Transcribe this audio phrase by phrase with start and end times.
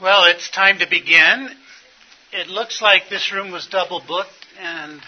[0.00, 1.50] Well, it's time to begin.
[2.32, 5.00] It looks like this room was double booked, and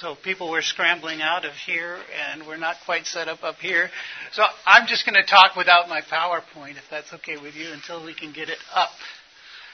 [0.00, 1.98] so people were scrambling out of here,
[2.30, 3.90] and we're not quite set up up here.
[4.32, 8.04] So I'm just going to talk without my PowerPoint, if that's okay with you, until
[8.04, 8.90] we can get it up.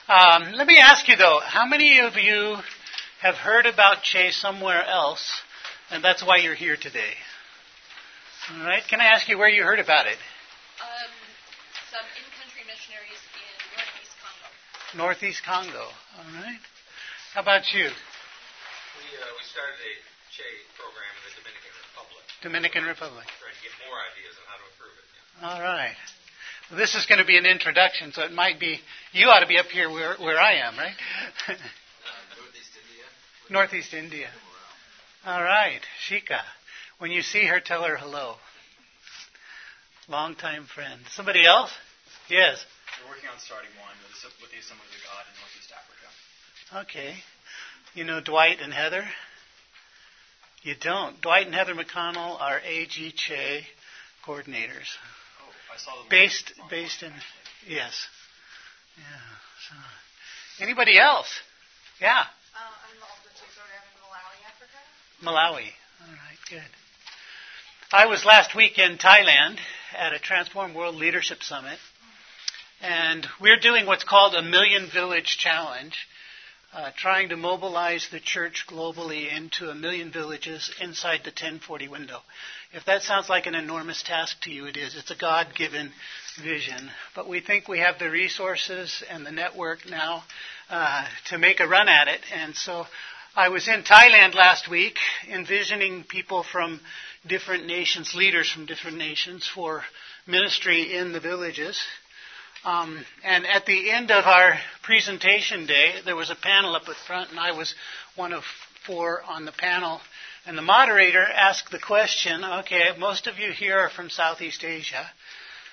[0.08, 2.56] Um, let me ask you though, how many of you
[3.22, 5.40] have heard about Che somewhere else,
[5.90, 7.14] and that's why you're here today?
[8.50, 8.82] All right.
[8.88, 10.18] Can I ask you where you heard about it?
[10.82, 11.12] Um,
[11.92, 14.50] some in-country missionaries in northeast Congo.
[14.96, 15.86] Northeast Congo.
[15.86, 16.58] All right.
[17.34, 17.86] How about you?
[17.86, 19.92] We, uh, we started a
[20.34, 20.42] Che
[20.74, 22.24] program in the Dominican Republic.
[22.42, 23.26] Dominican Republic.
[23.38, 25.06] Trying to get more ideas on how to improve it.
[25.14, 25.46] Yeah.
[25.46, 25.98] All right.
[26.70, 28.80] Well, this is going to be an introduction, so it might be
[29.12, 30.94] you ought to be up here where, where I am, right?
[31.48, 33.06] Northeast India.
[33.50, 34.28] Northeast India.
[35.26, 36.40] All right, Shika.
[36.98, 38.36] When you see her, tell her hello.
[40.08, 41.00] Longtime friend.
[41.10, 41.70] Somebody else?
[42.28, 42.64] Yes.
[43.04, 46.06] We're working on starting one with, the- with the Assemblies of God in Northeast Africa.
[46.84, 47.14] Okay.
[47.94, 49.04] You know Dwight and Heather?
[50.62, 51.20] You don't.
[51.20, 53.66] Dwight and Heather McConnell are AG Che
[54.24, 54.90] coordinators.
[55.40, 57.12] Oh, I saw the Based based in
[57.66, 58.06] yes.
[58.96, 59.04] Yeah.
[59.68, 61.28] So anybody else?
[62.00, 62.10] Yeah.
[62.20, 62.22] Uh,
[62.60, 65.64] I'm involved with the program in Malawi, Africa.
[65.64, 65.72] Malawi.
[66.06, 66.70] All right, good.
[67.92, 69.58] I was last week in Thailand
[69.98, 71.78] at a Transform World Leadership Summit,
[72.80, 75.94] and we're doing what's called a Million Village Challenge,
[76.72, 82.20] uh, trying to mobilize the church globally into a million villages inside the 1040 window.
[82.72, 84.94] If that sounds like an enormous task to you, it is.
[84.94, 85.90] It's a God given
[86.42, 86.90] vision.
[87.14, 90.22] But we think we have the resources and the network now
[90.70, 92.20] uh, to make a run at it.
[92.32, 92.86] And so
[93.34, 94.96] I was in Thailand last week
[95.28, 96.80] envisioning people from
[97.26, 99.82] different nations, leaders from different nations for
[100.26, 101.78] ministry in the villages.
[102.64, 106.96] Um, and at the end of our presentation day, there was a panel up at
[107.06, 107.74] front, and I was
[108.16, 108.44] one of
[108.86, 110.00] four on the panel.
[110.46, 115.10] And the moderator asked the question okay, most of you here are from Southeast Asia.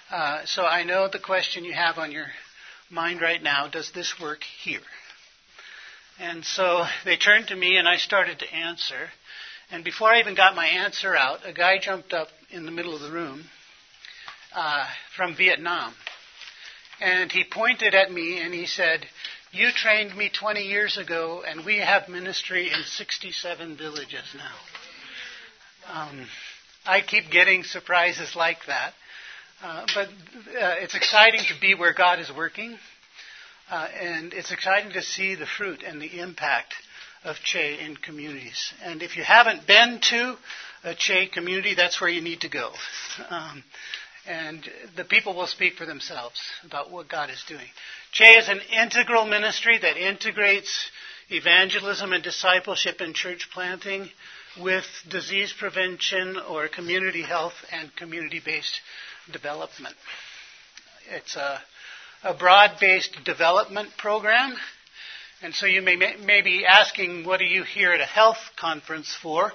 [0.09, 2.27] Uh, so I know the question you have on your
[2.89, 4.79] mind right now does this work here?
[6.19, 9.09] And so they turned to me, and I started to answer.
[9.71, 12.95] And before I even got my answer out, a guy jumped up in the middle
[12.95, 13.43] of the room
[14.55, 15.93] uh, from Vietnam.
[16.99, 19.05] And he pointed at me and he said,
[19.51, 24.55] You trained me 20 years ago, and we have ministry in 67 villages now.
[25.93, 26.27] Um,
[26.85, 28.93] I keep getting surprises like that.
[29.63, 32.77] Uh, but uh, it's exciting to be where God is working.
[33.69, 36.73] Uh, and it's exciting to see the fruit and the impact
[37.23, 38.73] of Che in communities.
[38.83, 40.35] And if you haven't been to
[40.83, 42.71] a Che community, that's where you need to go.
[43.29, 43.63] Um,
[44.27, 47.67] and the people will speak for themselves about what God is doing.
[48.11, 50.91] Che is an integral ministry that integrates
[51.29, 54.09] evangelism and discipleship and church planting
[54.61, 58.79] with disease prevention or community health and community based
[59.31, 59.95] development.
[61.09, 61.61] It's a,
[62.23, 64.55] a broad based development program.
[65.41, 69.15] And so you may, may be asking, what are you here at a health conference
[69.21, 69.51] for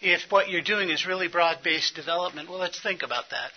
[0.00, 2.50] if what you're doing is really broad based development?
[2.50, 3.50] Well, let's think about that.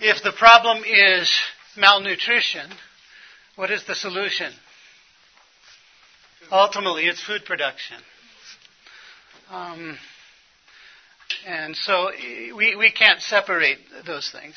[0.00, 1.28] If the problem is
[1.76, 2.70] malnutrition,
[3.56, 4.52] what is the solution?
[6.52, 7.96] Ultimately, it's food production.
[9.50, 9.98] Um,
[11.44, 12.10] and so
[12.56, 14.54] we, we can't separate those things.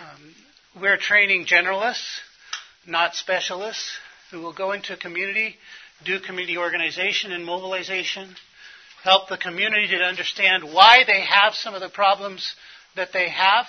[0.00, 0.34] Um,
[0.80, 2.20] we're training generalists,
[2.86, 3.98] not specialists,
[4.30, 5.56] who will go into a community,
[6.06, 8.34] do community organization and mobilization,
[9.02, 12.54] help the community to understand why they have some of the problems
[12.96, 13.66] that they have,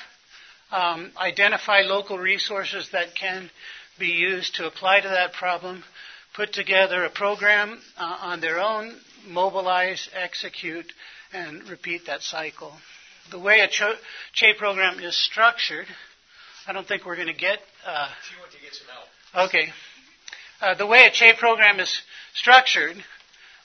[0.71, 3.49] um, identify local resources that can
[3.99, 5.83] be used to apply to that problem,
[6.35, 8.95] put together a program uh, on their own,
[9.27, 10.91] mobilize, execute,
[11.31, 12.73] and repeat that cycle.
[13.31, 15.85] The way a Che program is structured,
[16.67, 17.59] I don't think we're going to get.
[17.85, 19.47] Uh, She went to get some help.
[19.49, 19.71] okay.
[20.61, 22.01] Uh, the way a Che program is
[22.33, 22.95] structured,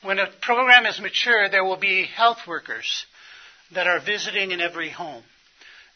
[0.02, 3.06] when a program is mature, there will be health workers
[3.73, 5.23] that are visiting in every home.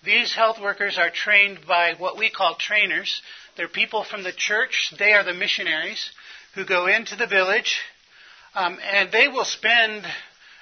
[0.04, 3.22] These health workers are trained by what we call trainers.
[3.56, 4.92] They're people from the church.
[4.98, 6.10] They are the missionaries
[6.54, 7.80] who go into the village,
[8.54, 10.04] um, and they will spend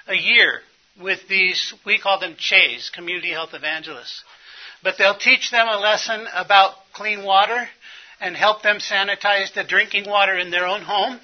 [0.07, 0.61] a year
[1.01, 4.23] with these, we call them CHEs, Community Health Evangelists.
[4.83, 7.67] But they'll teach them a lesson about clean water
[8.19, 11.19] and help them sanitize the drinking water in their own home.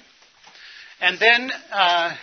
[1.00, 2.16] And then uh,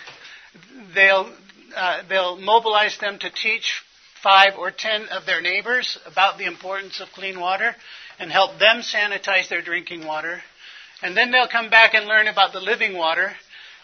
[0.93, 1.31] they'll,
[1.75, 3.81] uh, they'll mobilize them to teach
[4.25, 7.75] five or ten of their neighbors about the importance of clean water.
[8.17, 10.41] and help them sanitize their drinking water.
[11.03, 13.33] And then they'll come back and learn about the living water,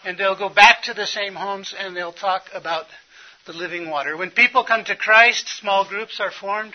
[0.04, 2.86] and they'll go back to the same homes and they'll talk about
[3.46, 4.16] the living water.
[4.16, 6.74] When people come to Christ, small groups are formed.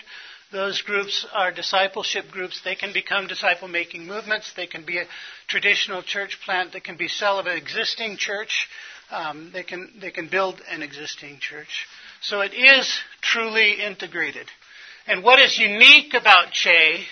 [0.50, 2.62] Those groups are discipleship groups.
[2.62, 4.52] They can become disciple making movements.
[4.54, 5.06] They can be a
[5.46, 6.72] traditional church plant.
[6.72, 8.68] They can be cell of an existing church.
[9.10, 11.86] Um, they, can, they can build an existing church.
[12.20, 14.46] So it is truly integrated.
[15.06, 17.04] And what is unique about Che,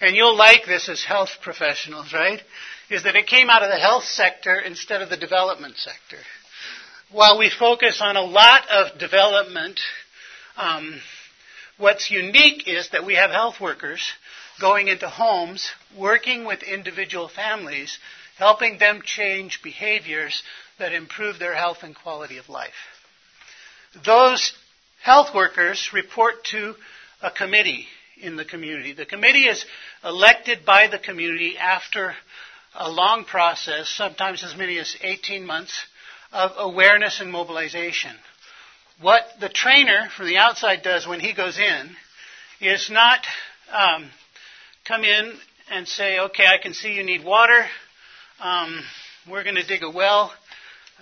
[0.00, 2.40] and you'll like this as health professionals, right,
[2.88, 6.18] is that it came out of the health sector instead of the development sector.
[7.10, 9.80] While we focus on a lot of development,
[10.56, 11.00] um,
[11.78, 14.00] What's unique is that we have health workers
[14.58, 17.98] going into homes, working with individual families,
[18.38, 20.42] helping them change behaviors
[20.78, 22.72] that improve their health and quality of life.
[24.04, 24.52] Those
[25.02, 26.74] health workers report to
[27.22, 27.86] a committee
[28.20, 28.92] in the community.
[28.92, 29.64] The committee is
[30.04, 32.14] elected by the community after
[32.74, 35.86] a long process, sometimes as many as 18 months,
[36.32, 38.14] of awareness and mobilization.
[39.00, 41.90] What the trainer from the outside does when he goes in
[42.60, 43.20] is not
[43.72, 44.10] um,
[44.84, 45.34] come in
[45.70, 47.66] and say, okay, I can see you need water.
[48.40, 48.82] Um,
[49.28, 50.32] we're going to dig a well.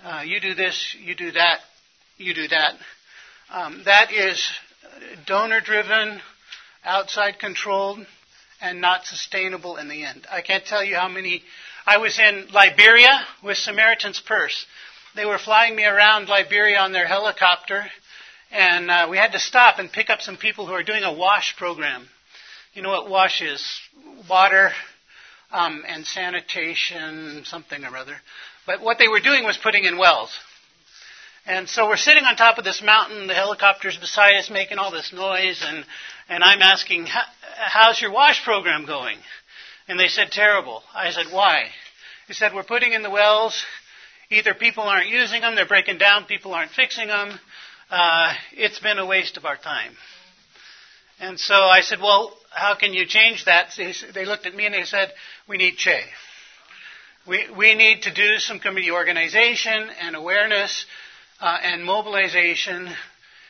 [0.03, 1.59] Uh, you do this, you do that,
[2.17, 2.73] you do that.
[3.51, 4.45] Um, that is
[5.25, 6.21] donor driven,
[6.83, 8.05] outside controlled,
[8.61, 10.25] and not sustainable in the end.
[10.31, 11.43] I can't tell you how many.
[11.85, 14.65] I was in Liberia with Samaritan's Purse.
[15.15, 17.85] They were flying me around Liberia on their helicopter,
[18.51, 21.13] and uh, we had to stop and pick up some people who are doing a
[21.13, 22.07] WASH program.
[22.73, 23.79] You know what WASH is?
[24.29, 24.71] Water
[25.51, 28.15] um, and sanitation, something or other.
[28.65, 30.31] But what they were doing was putting in wells.
[31.45, 34.91] And so we're sitting on top of this mountain, the helicopter's beside us making all
[34.91, 35.85] this noise, and,
[36.27, 39.17] and I'm asking, how's your WASH program going?
[39.87, 40.81] And they said, terrible.
[40.93, 41.65] I said, why?
[42.27, 43.63] They said, we're putting in the wells,
[44.29, 47.39] Either people aren't using them, they're breaking down, people aren't fixing them.
[47.91, 49.95] Uh, it's been a waste of our time.
[51.19, 53.69] And so I said, well, how can you change that?
[54.13, 55.13] They looked at me and they said,
[55.47, 56.01] we need Che.
[57.27, 60.85] We, we need to do some community organization and awareness
[61.39, 62.89] uh, and mobilization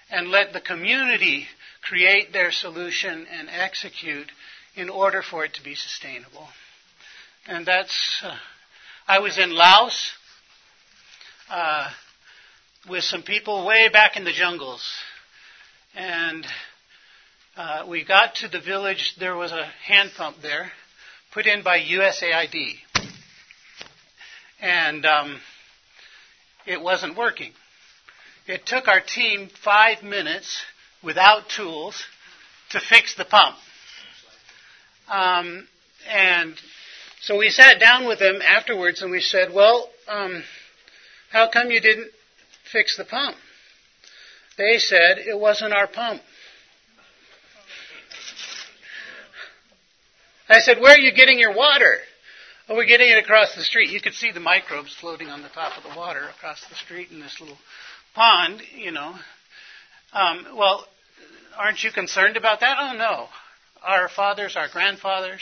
[0.09, 1.47] and let the community
[1.81, 4.31] create their solution and execute
[4.75, 6.47] in order for it to be sustainable.
[7.47, 8.35] And that's, uh,
[9.07, 10.11] I was in Laos
[11.49, 11.89] uh,
[12.89, 14.83] with some people way back in the jungles.
[15.95, 16.45] And
[17.55, 20.71] uh, we got to the village, there was a hand pump there,
[21.33, 22.75] put in by USAID.
[24.59, 25.39] And um,
[26.65, 27.51] it wasn't working.
[28.47, 30.63] It took our team five minutes
[31.03, 32.03] without tools
[32.71, 33.55] to fix the pump.
[35.09, 35.67] Um,
[36.07, 36.55] and
[37.21, 40.43] so we sat down with them afterwards and we said, well, um,
[41.31, 42.11] how come you didn't
[42.71, 43.35] fix the pump?
[44.57, 46.21] They said it wasn't our pump.
[50.47, 51.97] I said, Where are you getting your water?
[52.69, 53.89] Oh, we're getting it across the street.
[53.89, 57.09] You could see the microbes floating on the top of the water across the street
[57.11, 57.57] in this little
[58.15, 59.13] pond, you know.
[60.13, 60.87] Um, well,
[61.57, 62.77] aren't you concerned about that?
[62.79, 63.27] Oh, no.
[63.83, 65.41] Our fathers, our grandfathers,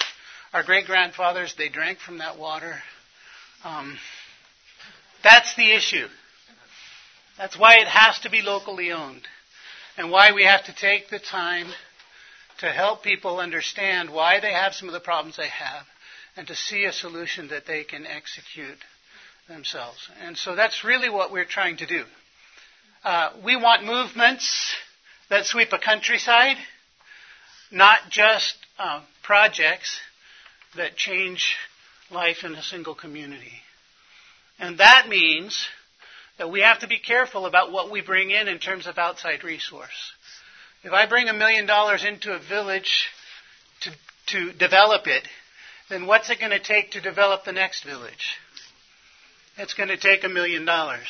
[0.51, 2.75] our great grandfathers, they drank from that water.
[3.63, 3.97] Um,
[5.23, 6.07] that's the issue.
[7.37, 9.27] That's why it has to be locally owned.
[9.95, 11.67] And why we have to take the time
[12.59, 15.85] to help people understand why they have some of the problems they have
[16.35, 18.79] and to see a solution that they can execute
[19.47, 20.09] themselves.
[20.21, 22.05] And so that's really what we're trying to do.
[23.03, 24.73] Uh, we want movements
[25.29, 26.55] that sweep a countryside,
[27.71, 29.99] not just uh, projects
[30.77, 31.57] that change
[32.09, 33.51] life in a single community.
[34.57, 35.67] And that means
[36.37, 39.43] that we have to be careful about what we bring in in terms of outside
[39.43, 40.13] resource.
[40.83, 43.07] If I bring a million dollars into a village
[43.81, 43.91] to,
[44.27, 45.27] to develop it,
[45.89, 48.37] then what's it going to take to develop the next village?
[49.57, 51.07] It's going to take a million dollars.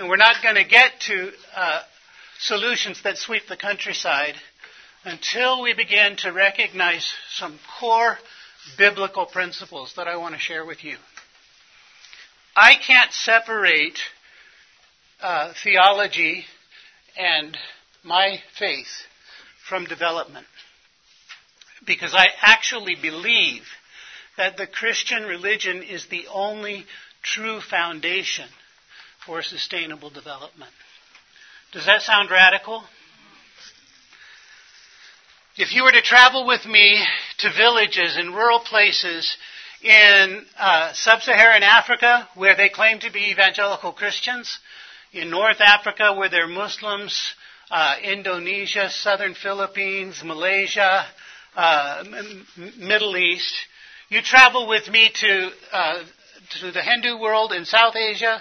[0.00, 1.82] And we're not going to get to uh,
[2.38, 4.34] solutions that sweep the countryside
[5.04, 8.16] until we begin to recognize some core
[8.78, 10.96] biblical principles that I want to share with you.
[12.56, 13.98] I can't separate
[15.20, 16.46] uh, theology
[17.18, 17.58] and
[18.02, 19.02] my faith
[19.68, 20.46] from development
[21.86, 23.64] because I actually believe
[24.38, 26.86] that the Christian religion is the only
[27.22, 28.48] true foundation
[29.26, 30.72] for sustainable development.
[31.72, 32.84] Does that sound radical?
[35.60, 37.04] if you were to travel with me
[37.38, 39.36] to villages and rural places
[39.82, 44.58] in uh, sub-Saharan Africa, where they claim to be evangelical Christians,
[45.12, 47.34] in North Africa, where they're Muslims,
[47.70, 51.04] uh, Indonesia, southern Philippines, Malaysia,
[51.56, 52.46] uh, M-
[52.78, 53.54] Middle East.
[54.08, 56.02] You travel with me to uh,
[56.60, 58.40] to the Hindu world in South Asia,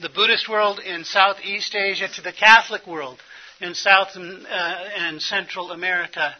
[0.00, 3.18] the Buddhist world in Southeast Asia, to the Catholic world
[3.60, 6.34] in South and, uh, and Central America.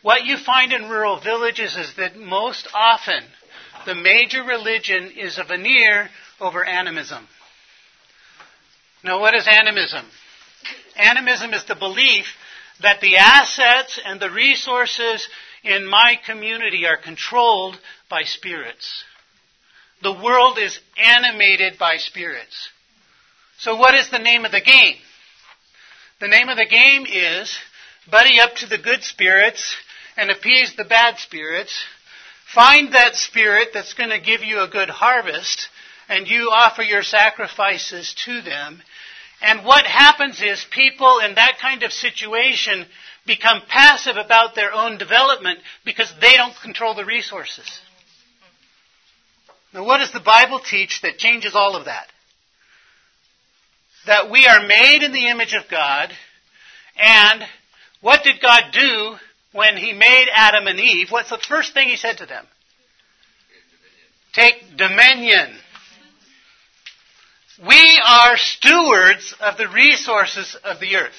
[0.00, 3.22] What you find in rural villages is that most often
[3.84, 6.08] the major religion is a veneer
[6.40, 7.28] over animism.
[9.04, 10.06] Now, what is animism?
[10.96, 12.26] Animism is the belief
[12.80, 15.28] that the assets and the resources
[15.62, 17.78] in my community are controlled
[18.08, 19.04] by spirits.
[20.02, 22.70] The world is animated by spirits.
[23.62, 24.96] So what is the name of the game?
[26.20, 27.56] The name of the game is
[28.10, 29.76] buddy up to the good spirits
[30.16, 31.72] and appease the bad spirits.
[32.52, 35.68] Find that spirit that's going to give you a good harvest
[36.08, 38.82] and you offer your sacrifices to them.
[39.40, 42.84] And what happens is people in that kind of situation
[43.28, 47.80] become passive about their own development because they don't control the resources.
[49.72, 52.08] Now, what does the Bible teach that changes all of that?
[54.06, 56.12] That we are made in the image of God,
[56.96, 57.44] and
[58.00, 59.16] what did God do
[59.52, 61.10] when He made Adam and Eve?
[61.10, 62.46] What's the first thing He said to them?
[64.32, 65.56] Take dominion.
[67.66, 71.12] We are stewards of the resources of the earth.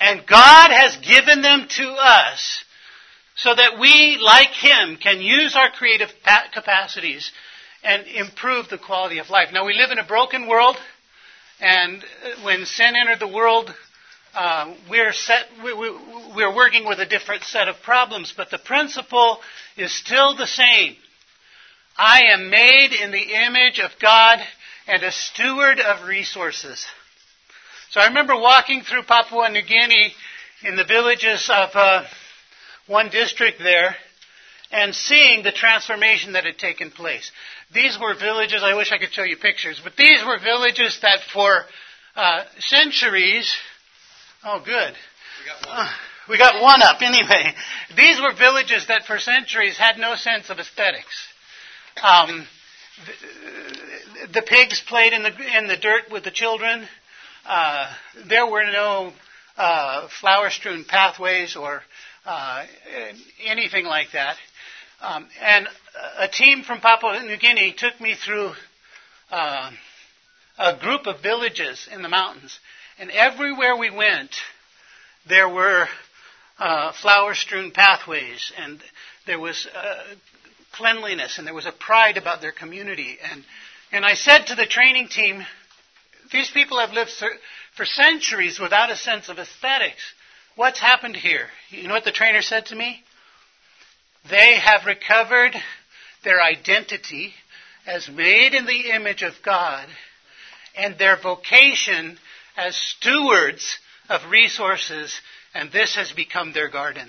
[0.00, 2.64] And God has given them to us
[3.36, 6.08] so that we, like Him, can use our creative
[6.52, 7.30] capacities
[7.82, 9.50] and improve the quality of life.
[9.52, 10.76] Now, we live in a broken world,
[11.60, 12.02] and
[12.42, 13.72] when sin entered the world,
[14.34, 15.90] uh, we're, set, we, we,
[16.34, 19.38] we're working with a different set of problems, but the principle
[19.76, 20.96] is still the same.
[21.96, 24.40] I am made in the image of God
[24.88, 26.84] and a steward of resources.
[27.90, 30.12] So I remember walking through Papua New Guinea
[30.64, 32.04] in the villages of uh,
[32.88, 33.96] one district there
[34.74, 37.30] and seeing the transformation that had taken place.
[37.72, 41.20] These were villages, I wish I could show you pictures, but these were villages that
[41.32, 41.64] for
[42.16, 43.56] uh, centuries,
[44.44, 44.94] oh good.
[45.40, 45.88] We got, uh,
[46.28, 47.54] we got one up anyway.
[47.96, 51.28] These were villages that for centuries had no sense of aesthetics.
[52.02, 52.46] Um,
[53.06, 56.88] the, the, pigs played in the in the dirt with the children.
[57.46, 57.92] Uh,
[58.26, 59.12] there were no
[59.56, 61.82] uh, flower-strewn pathways or
[62.26, 62.64] uh,
[63.44, 64.36] anything like that.
[65.00, 65.68] Um, and
[66.18, 68.52] a team from Papua New Guinea took me through
[69.30, 69.70] uh,
[70.58, 72.58] a group of villages in the mountains.
[72.98, 74.30] And everywhere we went,
[75.28, 75.88] there were
[76.58, 78.80] uh, flower strewn pathways, and
[79.26, 80.14] there was uh,
[80.72, 83.18] cleanliness, and there was a pride about their community.
[83.30, 83.44] And,
[83.90, 85.44] and I said to the training team,
[86.32, 87.10] these people have lived
[87.76, 90.02] for centuries without a sense of aesthetics.
[90.56, 91.48] What's happened here?
[91.70, 93.02] You know what the trainer said to me?
[94.30, 95.54] They have recovered
[96.22, 97.34] their identity
[97.86, 99.86] as made in the image of God
[100.76, 102.18] and their vocation
[102.56, 103.78] as stewards
[104.08, 105.20] of resources,
[105.54, 107.08] and this has become their garden.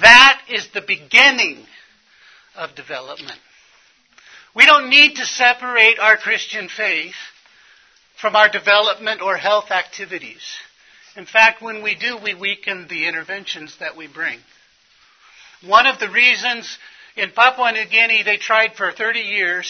[0.00, 1.66] That is the beginning
[2.56, 3.38] of development.
[4.54, 7.14] We don't need to separate our Christian faith
[8.20, 10.42] from our development or health activities.
[11.18, 14.38] In fact, when we do, we weaken the interventions that we bring.
[15.66, 16.78] One of the reasons
[17.16, 19.68] in Papua New Guinea they tried for 30 years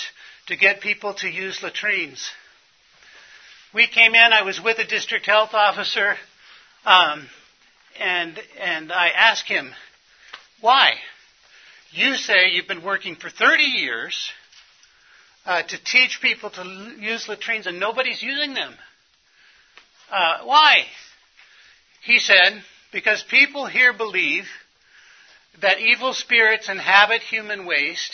[0.49, 2.31] to get people to use latrines.
[3.73, 6.17] We came in, I was with a district health officer,
[6.85, 7.27] um,
[7.99, 9.73] and, and I asked him,
[10.61, 10.97] why?
[11.93, 14.31] You say you've been working for 30 years
[15.47, 18.75] uh, to teach people to use latrines, and nobody's using them.
[20.13, 20.85] Uh, why?
[22.05, 22.63] He said,
[22.93, 24.47] because people here believe
[25.61, 28.13] that evil spirits inhabit human waste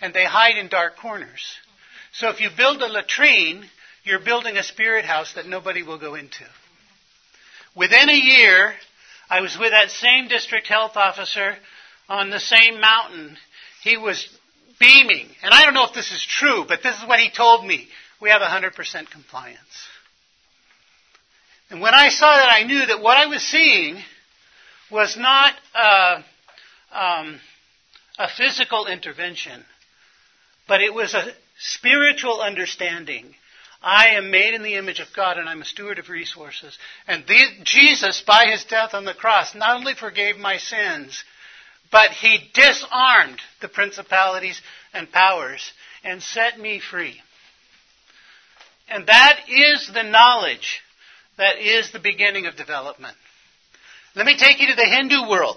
[0.00, 1.56] and they hide in dark corners.
[2.12, 3.64] So if you build a latrine,
[4.04, 6.44] you're building a spirit house that nobody will go into.
[7.76, 8.74] Within a year,
[9.28, 11.54] I was with that same district health officer
[12.08, 13.36] on the same mountain.
[13.82, 14.28] He was
[14.80, 15.28] beaming.
[15.42, 17.88] And I don't know if this is true, but this is what he told me.
[18.20, 18.74] We have 100%
[19.10, 19.58] compliance.
[21.70, 24.02] And when I saw that, I knew that what I was seeing
[24.90, 26.24] was not a,
[26.92, 27.40] um,
[28.18, 29.64] a physical intervention,
[30.66, 33.34] but it was a spiritual understanding.
[33.82, 36.76] I am made in the image of God and I'm a steward of resources.
[37.06, 41.22] And the, Jesus, by his death on the cross, not only forgave my sins,
[41.92, 44.60] but he disarmed the principalities
[44.92, 45.72] and powers
[46.02, 47.20] and set me free.
[48.88, 50.82] And that is the knowledge
[51.40, 53.16] that is the beginning of development.
[54.14, 55.56] Let me take you to the Hindu world.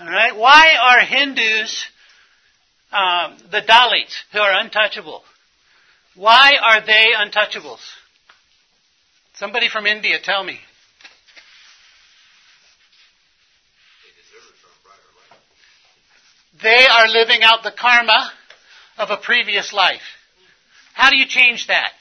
[0.00, 0.34] All right?
[0.34, 1.86] Why are Hindus
[2.90, 5.22] um, the Dalits who are untouchable?
[6.14, 7.80] Why are they untouchables?
[9.34, 10.58] Somebody from India, tell me.
[16.62, 18.32] They are living out the karma
[18.96, 20.00] of a previous life.
[20.94, 21.92] How do you change that?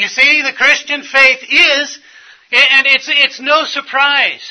[0.00, 1.98] You see, the Christian faith is,
[2.52, 4.50] and it's, it's no surprise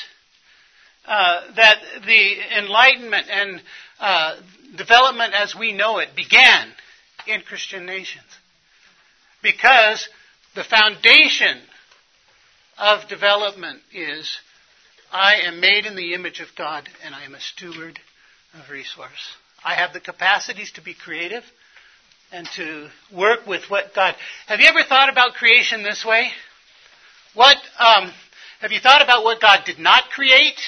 [1.04, 3.60] uh, that the Enlightenment and
[3.98, 4.36] uh,
[4.76, 6.68] development as we know it began
[7.26, 8.28] in Christian nations.
[9.42, 10.08] Because
[10.54, 11.58] the foundation
[12.78, 14.38] of development is
[15.10, 17.98] I am made in the image of God and I am a steward
[18.54, 19.34] of resource.
[19.64, 21.42] I have the capacities to be creative
[22.32, 24.14] and to work with what God.
[24.46, 26.30] Have you ever thought about creation this way?
[27.34, 28.12] What um,
[28.60, 30.60] have you thought about what God did not create?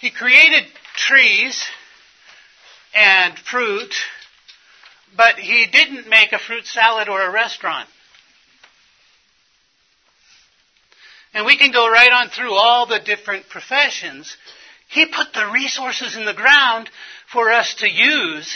[0.00, 0.64] He created
[0.96, 1.62] trees
[2.94, 3.94] and fruit,
[5.16, 7.88] but he didn't make a fruit salad or a restaurant.
[11.32, 14.36] And we can go right on through all the different professions.
[14.88, 16.90] He put the resources in the ground
[17.30, 18.52] for us to use,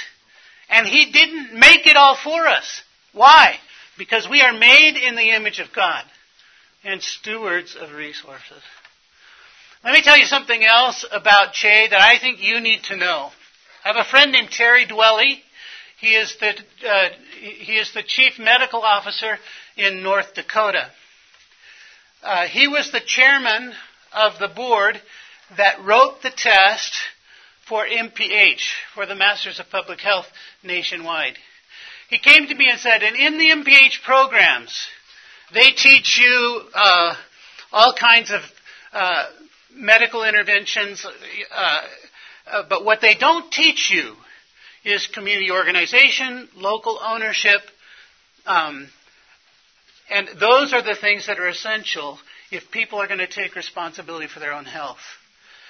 [0.74, 2.82] and He didn't make it all for us.
[3.12, 3.54] Why?
[3.96, 6.04] Because we are made in the image of God
[6.82, 8.62] and stewards of resources.
[9.84, 13.30] Let me tell you something else about Che that I think you need to know.
[13.84, 15.38] I have a friend named Terry Dwelle.
[16.00, 16.54] He is the
[16.88, 19.38] uh, he is the chief medical officer
[19.76, 20.90] in North Dakota.
[22.22, 23.72] Uh, he was the chairman
[24.12, 25.00] of the board
[25.56, 26.94] that wrote the test
[27.68, 28.60] for MPH,
[28.94, 30.26] for the Masters of Public Health
[30.62, 31.38] nationwide.
[32.10, 34.88] He came to me and said, and in the MPH programs,
[35.52, 37.14] they teach you uh,
[37.72, 38.40] all kinds of
[38.92, 39.26] uh,
[39.74, 41.04] medical interventions,
[41.54, 41.80] uh,
[42.46, 44.14] uh, but what they don't teach you
[44.84, 47.60] is community organization, local ownership,
[48.46, 48.88] um,
[50.10, 52.18] and those are the things that are essential
[52.50, 54.98] if people are going to take responsibility for their own health.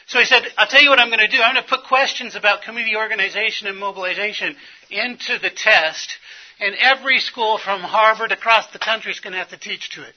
[0.06, 1.40] So he said, I'll tell you what I'm going to do.
[1.40, 4.56] I'm going to put questions about community organization and mobilization
[4.90, 6.18] into the test,
[6.60, 10.02] and every school from Harvard across the country is going to have to teach to
[10.02, 10.14] it.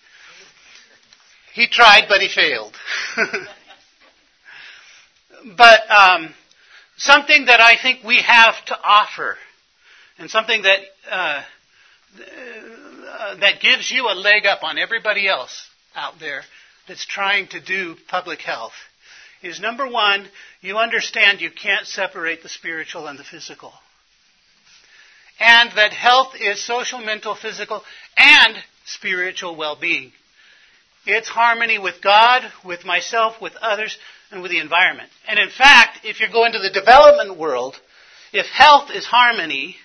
[1.54, 2.76] He tried, but he failed.
[5.58, 6.34] but um,
[6.97, 9.38] something that I think we have to offer,
[10.19, 11.41] and something that uh,
[12.19, 16.43] uh, that gives you a leg up on everybody else out there
[16.88, 18.73] that's trying to do public health,
[19.41, 20.28] is number one,
[20.62, 23.73] you understand you can't separate the spiritual and the physical.
[25.39, 27.84] And that health is social, mental, physical,
[28.15, 30.12] and spiritual well-being.
[31.06, 33.97] It's harmony with God, with myself, with others,
[34.32, 35.10] and with the environment.
[35.28, 37.80] And in fact, if you go into the development world,
[38.34, 39.78] if health is harmony,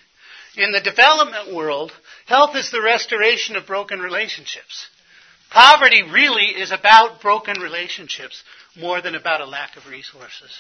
[0.57, 1.93] in the development world,
[2.27, 4.87] health is the restoration of broken relationships.
[5.53, 8.43] Poverty really is about broken relationships
[8.75, 10.51] more than about a lack of resources.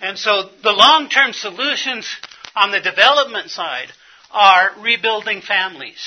[0.00, 2.08] And so the long-term solutions
[2.56, 3.92] on the development side
[4.32, 6.04] are rebuilding families,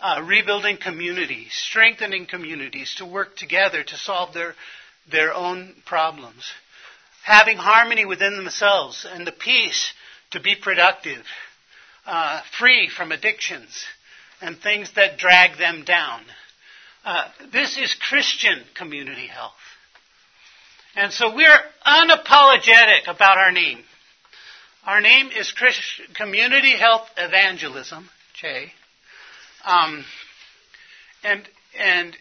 [0.00, 4.54] uh, rebuilding communities, strengthening communities to work together to solve their,
[5.10, 6.52] their own problems,
[7.22, 9.94] having harmony within themselves and the peace
[10.32, 11.24] to be productive,
[12.04, 13.86] uh, free from addictions
[14.44, 16.20] and things that drag them down.
[17.02, 19.52] Uh, this is Christian community health.
[20.94, 23.78] And so we're unapologetic about our name.
[24.86, 28.70] Our name is Christ- Community Health Evangelism, Che.
[29.64, 30.04] Um,
[31.22, 31.42] and
[31.78, 32.16] and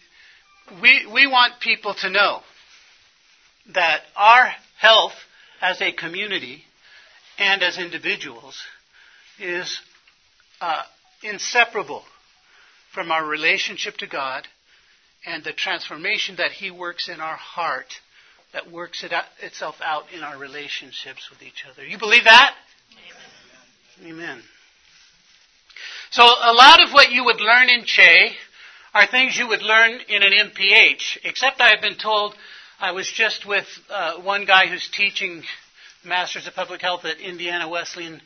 [0.82, 2.40] we, we want people to know
[3.74, 5.14] that our health
[5.62, 6.64] as a community
[7.38, 8.58] and as individuals
[9.40, 9.78] is
[10.62, 10.84] uh,
[11.22, 12.04] inseparable
[12.94, 14.48] from our relationship to God
[15.26, 17.94] and the transformation that He works in our heart,
[18.54, 21.86] that works it out, itself out in our relationships with each other.
[21.86, 22.56] You believe that?
[24.02, 24.20] Amen.
[24.20, 24.44] Amen.
[26.12, 28.36] So a lot of what you would learn in Che
[28.94, 32.36] are things you would learn in an MPH, except I have been told
[32.80, 35.44] I was just with uh, one guy who's teaching
[36.06, 38.22] Masters of Public Health at Indiana Wesleyan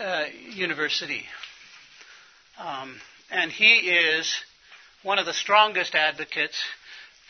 [0.00, 1.24] uh, University.
[2.58, 2.96] Um,
[3.32, 4.32] and he is
[5.02, 6.62] one of the strongest advocates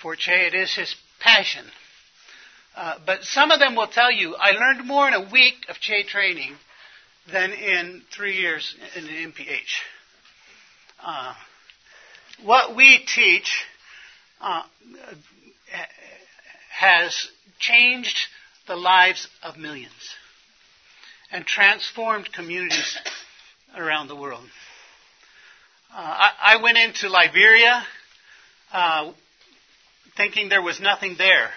[0.01, 0.49] for Che.
[0.49, 1.65] It is his passion.
[2.77, 5.79] Uh, but some of them will tell you, I learned more in a week of
[5.79, 6.57] Che training
[7.31, 9.81] than in three years in an MPH.
[11.05, 11.35] Uh,
[12.43, 13.65] what we teach
[14.41, 14.62] uh,
[16.71, 18.27] has changed
[18.67, 20.17] the lives of millions
[21.31, 22.99] and transformed communities
[23.77, 24.45] around the world.
[25.95, 27.85] Uh, I, I, went into Liberia
[28.73, 29.13] uh,
[30.17, 31.51] thinking there was nothing there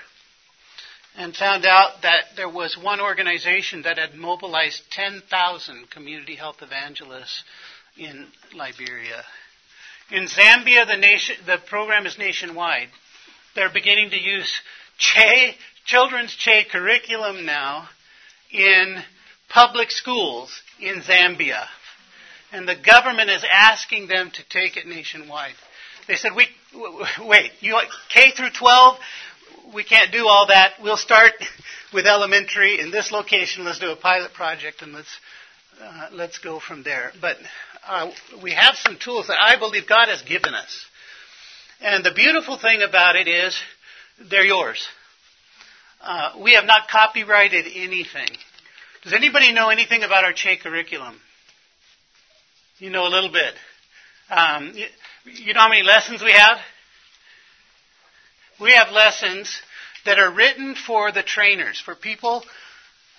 [1.16, 7.46] and found out that there was one organization that had mobilized 10,000 community health evangelists
[7.98, 9.24] in Liberia.
[10.12, 12.90] In Zambia, the, nation, the program is nationwide.
[13.56, 14.52] They're beginning to use
[14.98, 17.88] Che, children's Che curriculum now
[18.52, 19.02] in
[19.48, 21.68] public schools in Zambia.
[22.56, 25.56] And the government is asking them to take it nationwide.
[26.08, 26.48] They said, we,
[27.20, 27.78] wait, you,
[28.14, 28.98] K through 12,
[29.74, 30.76] we can't do all that.
[30.82, 31.34] We'll start
[31.94, 33.66] with elementary in this location.
[33.66, 35.20] Let's do a pilot project and let's,
[35.82, 37.12] uh, let's go from there.
[37.20, 37.36] But
[37.86, 40.86] uh, we have some tools that I believe God has given us.
[41.82, 43.60] And the beautiful thing about it is
[44.30, 44.88] they're yours.
[46.00, 48.30] Uh, we have not copyrighted anything.
[49.04, 51.20] Does anybody know anything about our Che curriculum?
[52.78, 53.54] You know a little bit.
[54.30, 54.86] Um, you,
[55.24, 56.58] you know how many lessons we have?
[58.60, 59.62] We have lessons
[60.06, 62.44] that are written for the trainers, for people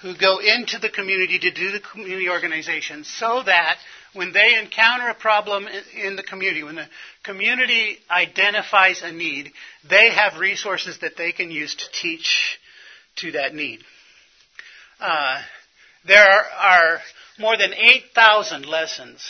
[0.03, 3.79] who go into the community to do the community organization so that
[4.13, 6.89] when they encounter a problem in the community, when the
[7.23, 9.53] community identifies a need,
[9.89, 12.59] they have resources that they can use to teach
[13.17, 13.81] to that need.
[15.01, 15.41] Uh,
[16.07, 17.01] there are
[17.39, 19.23] more than 8,000 lessons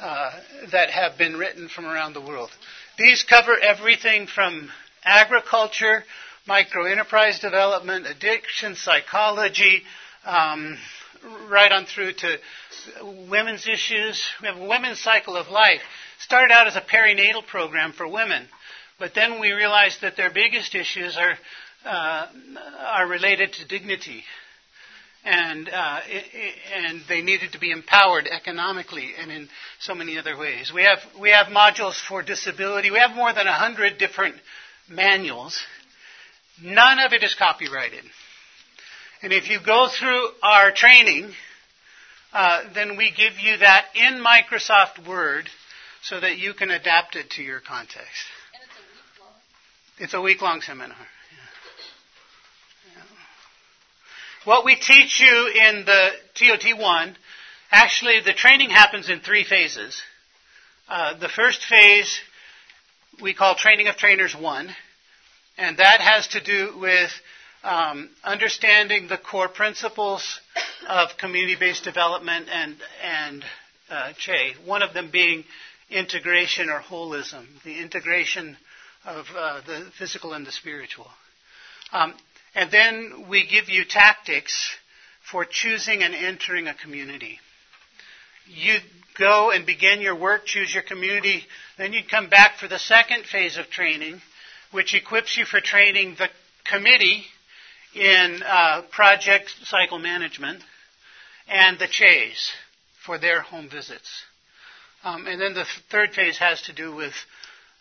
[0.00, 0.32] uh,
[0.72, 2.50] that have been written from around the world.
[2.98, 4.70] These cover everything from
[5.04, 6.04] agriculture,
[6.48, 9.82] microenterprise development, addiction, psychology,
[10.24, 10.78] um,
[11.48, 12.38] right on through to
[13.28, 14.22] women's issues.
[14.40, 15.82] We have a women's cycle of life.
[16.18, 18.46] Started out as a perinatal program for women,
[18.98, 21.36] but then we realized that their biggest issues are
[21.84, 22.26] uh,
[22.86, 24.24] are related to dignity,
[25.24, 26.00] and uh,
[26.74, 30.72] and they needed to be empowered economically and in so many other ways.
[30.74, 32.90] We have we have modules for disability.
[32.90, 34.36] We have more than a hundred different
[34.88, 35.60] manuals.
[36.62, 38.04] None of it is copyrighted.
[39.22, 41.32] And if you go through our training,
[42.32, 45.48] uh, then we give you that in Microsoft Word
[46.02, 48.24] so that you can adapt it to your context.
[48.54, 49.32] And it's a week long.
[49.98, 50.96] It's a week long seminar.
[54.44, 57.14] What we teach you in the TOT1,
[57.70, 60.00] actually the training happens in three phases.
[60.88, 62.20] Uh, the first phase
[63.20, 64.74] we call Training of Trainers 1,
[65.58, 67.10] and that has to do with
[67.62, 70.40] um, understanding the core principles
[70.88, 73.44] of community-based development and, and
[73.90, 75.44] uh, Che, one of them being
[75.90, 78.56] integration or holism, the integration
[79.04, 81.08] of uh, the physical and the spiritual.
[81.92, 82.14] Um,
[82.54, 84.76] and then we give you tactics
[85.30, 87.38] for choosing and entering a community.
[88.46, 88.78] You
[89.16, 91.44] go and begin your work, choose your community,
[91.78, 94.20] then you come back for the second phase of training,
[94.72, 96.28] which equips you for training the
[96.64, 97.24] committee
[97.94, 100.62] in uh, project cycle management
[101.48, 102.52] and the CHEs
[103.04, 104.24] for their home visits.
[105.02, 107.14] Um, and then the third phase has to do with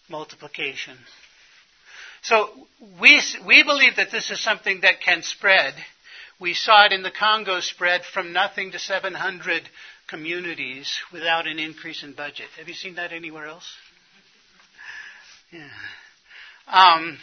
[0.09, 0.97] multiplication.
[2.21, 2.49] So
[2.99, 5.73] we, we believe that this is something that can spread.
[6.39, 9.63] We saw it in the Congo spread from nothing to 700
[10.07, 12.47] communities without an increase in budget.
[12.57, 13.69] Have you seen that anywhere else?
[15.51, 15.67] Yeah.
[16.67, 17.17] Um,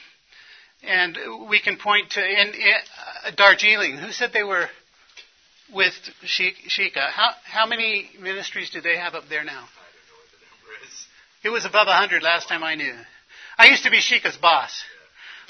[0.82, 1.16] and
[1.48, 3.98] we can point to in, uh, Darjeeling.
[3.98, 4.68] Who said they were
[5.72, 7.10] with Shika?
[7.10, 9.64] How how many ministries do they have up there now?
[11.44, 12.94] It was above 100 last time I knew.
[13.58, 14.84] I used to be Shika's boss,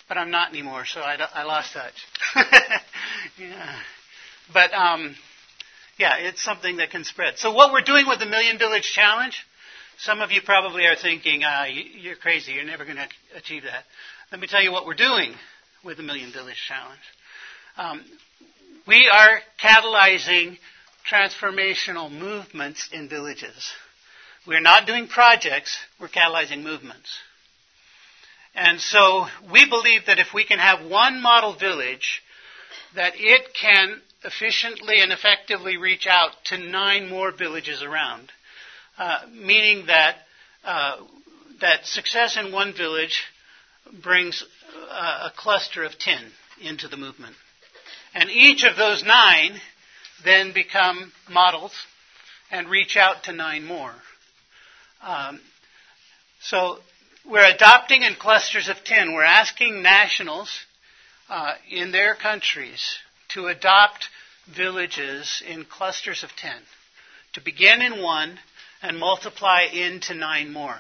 [0.09, 1.95] but I'm not anymore, so I, I lost touch.
[3.39, 3.75] yeah.
[4.53, 5.17] But, um,
[5.99, 7.39] yeah, it's something that can spread.
[7.39, 9.37] So what we're doing with the Million Village Challenge,
[9.99, 13.85] some of you probably are thinking, uh, you're crazy, you're never going to achieve that.
[14.31, 15.33] Let me tell you what we're doing
[15.85, 17.01] with the Million Village Challenge.
[17.77, 18.05] Um,
[18.87, 20.59] we are catalyzing
[21.11, 23.73] transformational movements in villages.
[24.47, 27.11] We're not doing projects, we're catalyzing movements.
[28.57, 32.23] And so we believe that if we can have one model village,
[32.95, 38.33] that it can efficiently and effectively reach out to nine more villages around,
[38.99, 40.17] uh, meaning that
[40.65, 40.97] uh,
[41.61, 43.23] that success in one village
[44.03, 44.43] brings
[44.91, 46.25] uh, a cluster of ten
[46.63, 47.37] into the movement,
[48.15, 49.61] and each of those nine
[50.25, 51.73] then become models
[52.51, 53.95] and reach out to nine more.
[55.03, 55.41] Um,
[56.41, 56.79] so
[57.29, 59.13] we're adopting in clusters of 10.
[59.13, 60.51] We're asking nationals
[61.29, 64.09] uh, in their countries to adopt
[64.55, 66.53] villages in clusters of 10,
[67.33, 68.39] to begin in one
[68.83, 70.77] and multiply into nine more.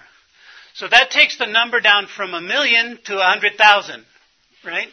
[0.74, 4.04] So that takes the number down from a million to a hundred thousand,
[4.64, 4.88] right?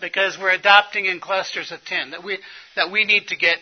[0.00, 2.38] Because we're adopting in clusters of 10 that we,
[2.76, 3.58] that we need to get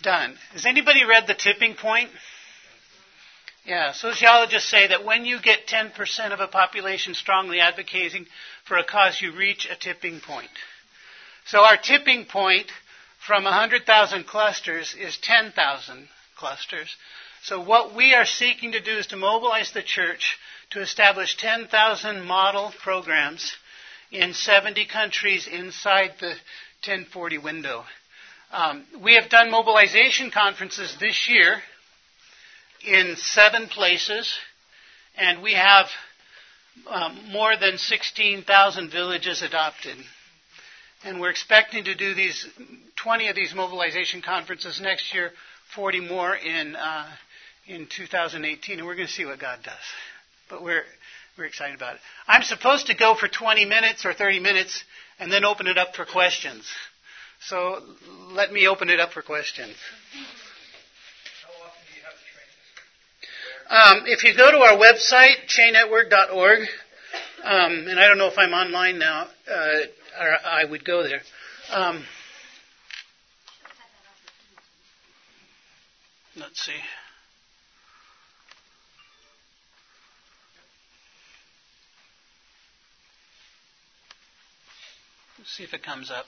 [0.00, 0.36] done.
[0.52, 2.08] Has anybody read The Tipping Point?
[3.64, 8.26] Yeah, sociologists say that when you get 10% of a population strongly advocating
[8.64, 10.50] for a cause, you reach a tipping point.
[11.46, 12.66] So our tipping point
[13.24, 16.96] from 100,000 clusters is 10,000 clusters.
[17.44, 20.38] So what we are seeking to do is to mobilize the church
[20.70, 23.54] to establish 10,000 model programs
[24.10, 26.34] in 70 countries inside the
[26.84, 27.84] 1040 window.
[28.52, 31.62] Um, we have done mobilization conferences this year
[32.86, 34.32] in seven places,
[35.16, 35.86] and we have
[36.88, 39.96] um, more than 16,000 villages adopted.
[41.04, 42.46] And we're expecting to do these
[42.96, 45.32] 20 of these mobilization conferences next year,
[45.74, 47.06] 40 more in uh,
[47.66, 49.74] in 2018, and we're going to see what God does.
[50.48, 50.84] But we're
[51.36, 52.00] we're excited about it.
[52.28, 54.84] I'm supposed to go for 20 minutes or 30 minutes
[55.18, 56.66] and then open it up for questions.
[57.40, 57.80] So
[58.32, 59.74] let me open it up for questions.
[63.72, 66.60] Um, if you go to our website, chenetwork.org,
[67.42, 69.78] um, and I don't know if I'm online now, uh,
[70.20, 71.22] or I would go there.
[71.72, 72.04] Um,
[76.36, 76.72] let's see.
[85.38, 86.26] Let's see if it comes up.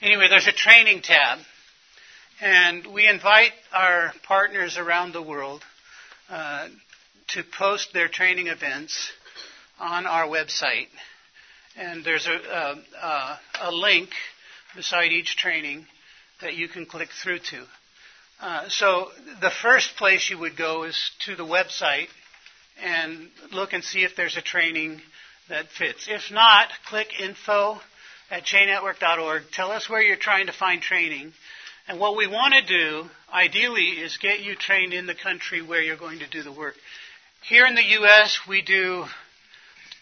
[0.00, 1.40] Anyway, there's a training tab,
[2.40, 5.64] and we invite our partners around the world
[6.30, 6.68] uh,
[7.28, 9.10] to post their training events
[9.78, 10.88] on our website.
[11.76, 14.10] And there's a, a, a link
[14.74, 15.86] beside each training
[16.40, 17.64] that you can click through to.
[18.40, 19.08] Uh, so
[19.40, 22.08] the first place you would go is to the website
[22.82, 25.00] and look and see if there's a training
[25.48, 26.08] that fits.
[26.08, 27.78] If not, click info
[28.30, 29.42] at chenetwork.org.
[29.52, 31.32] Tell us where you're trying to find training.
[31.90, 35.82] And what we want to do, ideally, is get you trained in the country where
[35.82, 36.76] you're going to do the work.
[37.42, 39.06] Here in the U.S., we do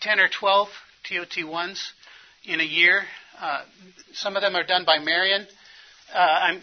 [0.02, 0.68] 10 or 12
[1.10, 1.80] TOT1s
[2.44, 3.04] in a year.
[3.40, 3.62] Uh,
[4.12, 5.46] some of them are done by Marion.
[6.14, 6.18] Uh,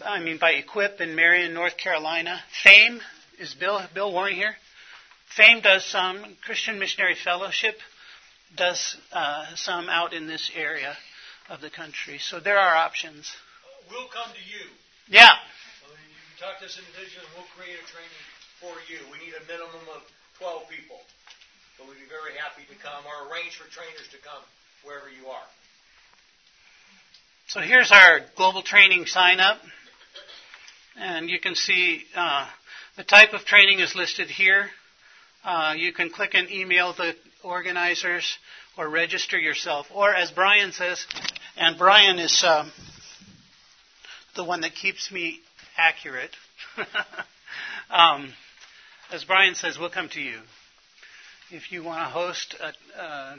[0.06, 2.38] I mean, by Equip in Marion, North Carolina.
[2.62, 3.00] FAME
[3.40, 4.54] is Bill Bill Warren here.
[5.36, 6.36] FAME does some.
[6.44, 7.80] Christian Missionary Fellowship
[8.54, 10.96] does uh, some out in this area
[11.50, 12.18] of the country.
[12.20, 13.32] So there are options.
[13.90, 14.70] We'll come to you.
[15.08, 15.38] Yeah.
[15.86, 18.26] you can talk to us individually, and we'll create a training
[18.58, 18.98] for you.
[19.14, 20.02] We need a minimum of
[20.42, 20.98] 12 people.
[21.78, 24.42] But we'd be very happy to come or arrange for trainers to come
[24.82, 25.46] wherever you are.
[27.48, 29.58] So here's our global training sign up.
[30.98, 32.48] And you can see uh,
[32.96, 34.70] the type of training is listed here.
[35.44, 37.14] Uh, you can click and email the
[37.44, 38.38] organizers
[38.76, 39.86] or register yourself.
[39.94, 41.06] Or as Brian says,
[41.56, 42.68] and Brian is uh,
[44.36, 45.40] the one that keeps me
[45.76, 46.30] accurate.
[47.90, 48.32] um,
[49.12, 50.38] as Brian says, we'll come to you.
[51.50, 53.36] If you want to host a, uh,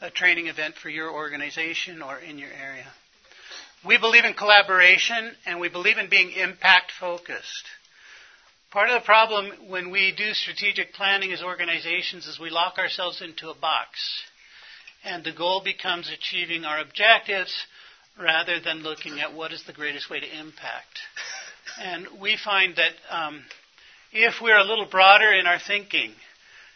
[0.00, 2.86] a training event for your organization or in your area.
[3.86, 7.64] We believe in collaboration and we believe in being impact focused.
[8.70, 13.22] Part of the problem when we do strategic planning as organizations is we lock ourselves
[13.22, 14.22] into a box.
[15.04, 17.54] And the goal becomes achieving our objectives
[18.20, 21.00] rather than looking at what is the greatest way to impact.
[21.80, 23.42] And we find that um,
[24.12, 26.12] if we're a little broader in our thinking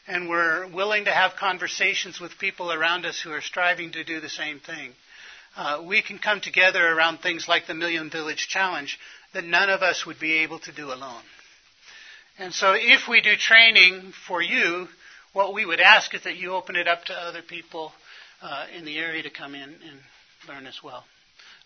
[0.07, 4.21] and we're willing to have conversations with people around us who are striving to do
[4.21, 4.93] the same thing,
[5.57, 8.99] uh, we can come together around things like the Million Village Challenge
[9.33, 11.23] that none of us would be able to do alone.
[12.39, 14.89] And so if we do training for you,
[15.33, 17.93] what we would ask is that you open it up to other people
[18.43, 20.01] uh, in the area to come in and
[20.49, 21.05] learn as well.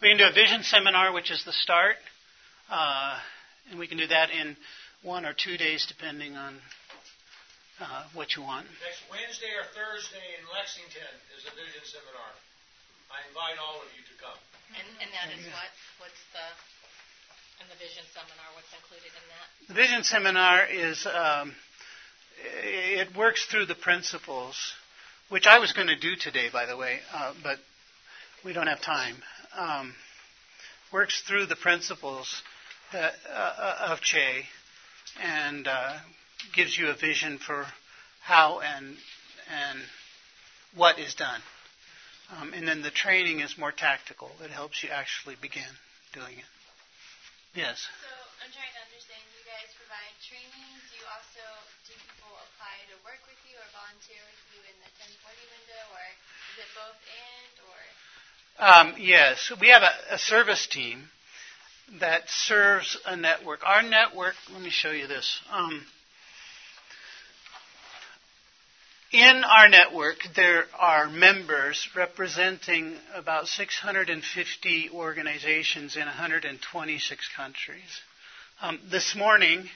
[0.04, 1.96] We can do a vision seminar, which is the start,
[2.68, 3.16] uh,
[3.70, 4.54] and we can do that in
[5.00, 6.60] one or two days, depending on
[7.80, 8.68] uh, what you want.
[8.84, 11.08] Next Wednesday or Thursday in Lexington
[11.40, 12.36] is a vision seminar.
[13.08, 14.36] I invite all of you to come.
[14.76, 15.72] And, and that is what?
[16.04, 16.52] What's the,
[17.64, 19.46] and the vision seminar, what's included in that?
[19.72, 21.56] The vision seminar is um,
[22.60, 24.52] it works through the principles,
[25.32, 27.56] which I was going to do today, by the way, uh, but
[28.44, 29.16] we don't have time.
[29.56, 29.94] Um,
[30.92, 32.42] works through the principles
[32.92, 34.46] that, uh, of CHE
[35.22, 35.98] and uh,
[36.54, 37.66] gives you a vision for
[38.22, 38.96] how and
[39.50, 39.78] and
[40.74, 41.42] what is done.
[42.32, 44.30] Um, and then the training is more tactical.
[44.42, 45.68] It helps you actually begin
[46.14, 46.50] doing it.
[47.54, 47.84] Yes.
[48.00, 48.10] So
[48.42, 49.22] I'm trying to understand.
[49.38, 50.70] You guys provide training.
[50.90, 51.44] Do you also
[51.86, 55.82] do people apply to work with you or volunteer with you in the 1040 window,
[55.94, 56.06] or
[56.54, 57.78] is it both and, or?
[58.58, 61.04] Um, yes, we have a, a service team
[62.00, 63.60] that serves a network.
[63.64, 64.34] Our network.
[64.52, 65.40] Let me show you this.
[65.50, 65.84] Um,
[69.12, 78.00] in our network, there are members representing about 650 organizations in 126 countries.
[78.60, 79.68] Um, this morning,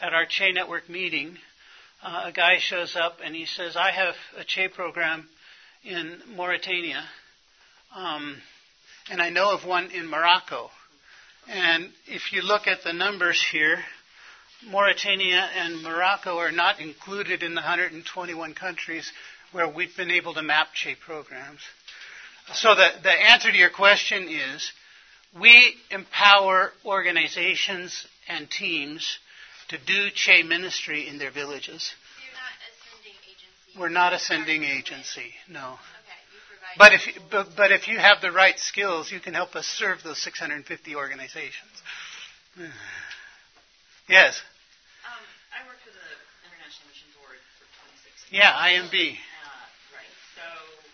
[0.00, 1.38] at our CHE Network meeting,
[2.02, 5.28] uh, a guy shows up and he says, I have a CHE program
[5.82, 7.04] in Mauritania,
[7.94, 8.36] um,
[9.10, 10.70] and I know of one in Morocco.
[11.48, 13.78] And if you look at the numbers here,
[14.66, 19.10] Mauritania and Morocco are not included in the 121 countries
[19.52, 21.60] where we've been able to map CHE programs.
[22.52, 24.72] So the, the answer to your question is
[25.38, 29.18] we empower organizations and teams
[29.68, 31.92] to do CHE ministry in their villages.
[33.74, 33.80] Not.
[33.80, 35.78] We're not a sending agency, no.
[36.76, 36.78] Okay, you provide.
[36.78, 39.66] But if, you, but, but if you have the right skills, you can help us
[39.66, 41.74] serve those 650 organizations.
[44.08, 44.40] Yes.
[45.04, 45.20] Um,
[45.52, 46.08] I worked for the
[46.48, 48.40] International Mission Board for 26 years.
[48.40, 48.96] Yeah, IMB.
[49.20, 50.14] Uh, right.
[50.32, 50.40] So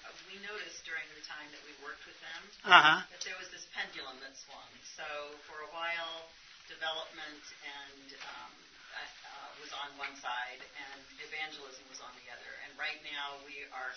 [0.03, 2.99] uh, we noticed during the time that we worked with them Uh huh.
[3.07, 4.67] that there was this pendulum that swung.
[4.99, 5.07] So
[5.47, 6.27] for a while,
[6.67, 12.51] development and um, uh, uh, was on one side, and evangelism was on the other.
[12.67, 13.95] And right now, we are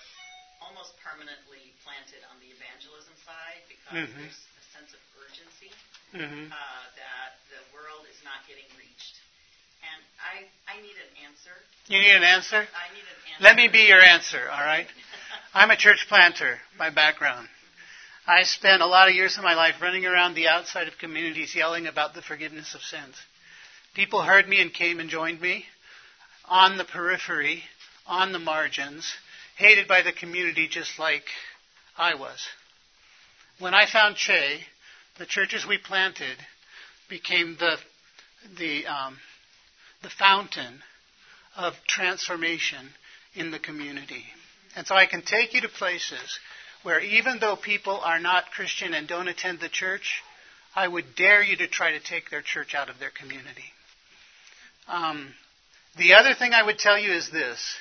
[0.62, 4.16] almost permanently planted on the evangelism side because Mhm.
[4.18, 5.72] there's a sense of urgency
[6.12, 6.56] hmm uh,
[6.96, 9.16] that the world is not getting reached.
[9.84, 11.54] And I, I need an answer.
[11.88, 12.58] You need an answer?
[12.58, 13.44] I need an answer.
[13.44, 14.88] Let me be your answer, all right?
[15.54, 17.48] I'm a church planter by background.
[18.26, 21.56] I spent a lot of years of my life running around the outside of communities
[21.56, 23.16] yelling about the forgiveness of sins.
[23.94, 25.66] People heard me and came and joined me
[26.46, 27.64] on the periphery,
[28.06, 29.14] on the margins,
[29.58, 31.24] hated by the community just like
[31.98, 32.48] I was.
[33.60, 34.60] When I found CHE,
[35.18, 36.38] the churches we planted
[37.10, 37.78] became the
[38.58, 39.18] the um,
[40.04, 40.82] the fountain
[41.56, 42.90] of transformation
[43.34, 44.24] in the community.
[44.76, 46.40] And so I can take you to places
[46.84, 50.22] where even though people are not Christian and don't attend the church,
[50.76, 53.74] I would dare you to try to take their church out of their community.
[54.88, 55.34] Um,
[55.98, 57.76] the other thing I would tell you is this.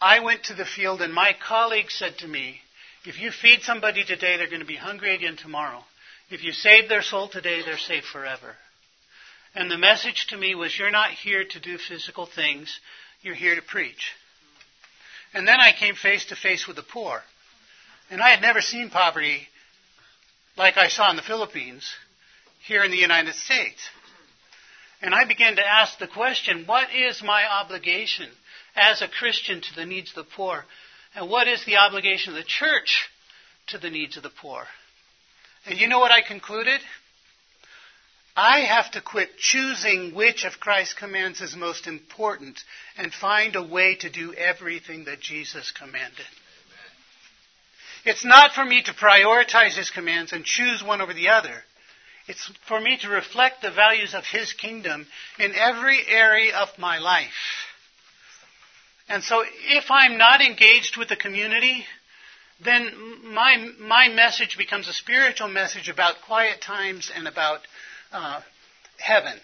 [0.00, 2.60] I went to the field and my colleague said to me,
[3.04, 5.84] if you feed somebody today, they're going to be hungry again tomorrow.
[6.30, 8.56] If you save their soul today, they're safe forever.
[9.54, 12.80] And the message to me was, you're not here to do physical things,
[13.22, 14.12] you're here to preach.
[15.32, 17.22] And then I came face to face with the poor.
[18.10, 19.48] And I had never seen poverty
[20.56, 21.92] like I saw in the Philippines
[22.66, 23.88] here in the United States.
[25.02, 28.28] And I began to ask the question, what is my obligation
[28.76, 30.64] as a Christian to the needs of the poor?
[31.14, 33.08] And what is the obligation of the church
[33.68, 34.64] to the needs of the poor?
[35.66, 36.80] And you know what I concluded?
[38.36, 42.58] I have to quit choosing which of Christ's commands is most important
[42.98, 46.26] and find a way to do everything that Jesus commanded.
[48.04, 51.62] It's not for me to prioritize his commands and choose one over the other.
[52.26, 55.06] It's for me to reflect the values of his kingdom
[55.38, 57.30] in every area of my life.
[59.08, 61.84] And so if I'm not engaged with the community,
[62.64, 62.90] then
[63.34, 67.60] my, my message becomes a spiritual message about quiet times and about
[68.12, 68.40] uh,
[68.98, 69.38] heaven.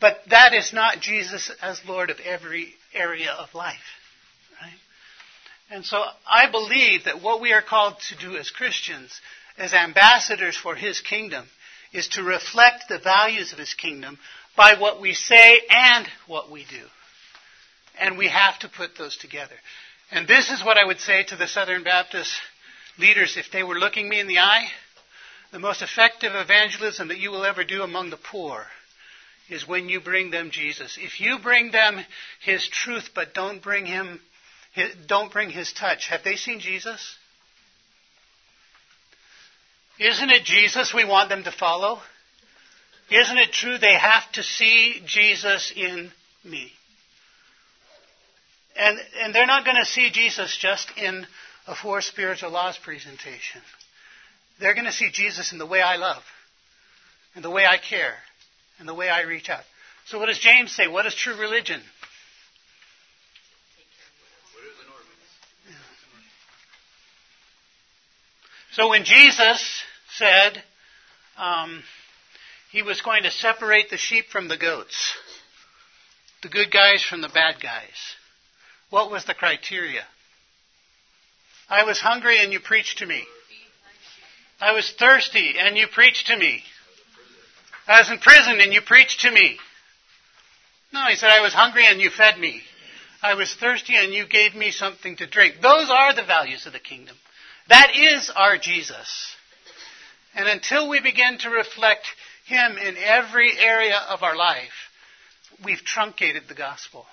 [0.00, 3.76] But that is not Jesus as Lord of every area of life.
[4.62, 4.78] Right?
[5.70, 9.20] And so I believe that what we are called to do as Christians,
[9.56, 11.46] as ambassadors for His kingdom,
[11.92, 14.18] is to reflect the values of His kingdom
[14.56, 16.84] by what we say and what we do.
[18.00, 19.54] And we have to put those together.
[20.10, 22.32] And this is what I would say to the Southern Baptist
[22.98, 24.68] leaders if they were looking me in the eye.
[25.52, 28.66] The most effective evangelism that you will ever do among the poor
[29.48, 30.98] is when you bring them Jesus.
[31.00, 32.04] If you bring them
[32.40, 34.20] His truth but don't bring Him
[35.06, 36.08] don't bring his touch.
[36.08, 37.16] Have they seen Jesus?
[39.98, 42.00] Isn't it Jesus we want them to follow?
[43.10, 46.12] Isn't it true they have to see Jesus in
[46.44, 46.72] me?
[48.78, 51.26] And, and they're not going to see Jesus just in
[51.66, 53.60] a four spiritual laws presentation.
[54.60, 56.22] They're going to see Jesus in the way I love,
[57.34, 58.14] and the way I care,
[58.78, 59.64] and the way I reach out.
[60.06, 60.86] So what does James say?
[60.86, 61.80] What is true religion?
[68.72, 69.82] So when Jesus
[70.16, 70.62] said
[71.36, 71.82] um,
[72.70, 75.16] he was going to separate the sheep from the goats,
[76.42, 78.14] the good guys from the bad guys,
[78.90, 80.04] what was the criteria?
[81.68, 83.24] I was hungry and you preached to me.
[84.60, 86.62] I was thirsty and you preached to me.
[87.86, 89.58] I was in prison and you preached to me.
[90.92, 92.62] No, he said, I was hungry and you fed me.
[93.22, 95.56] I was thirsty and you gave me something to drink.
[95.60, 97.16] Those are the values of the kingdom.
[97.68, 99.34] That is our Jesus.
[100.34, 102.06] And until we begin to reflect
[102.46, 104.90] Him in every area of our life,
[105.64, 107.06] we've truncated the gospel.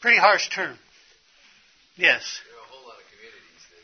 [0.00, 0.76] Pretty harsh term.
[1.98, 2.22] Yes.
[2.46, 3.82] There are a whole lot of communities that,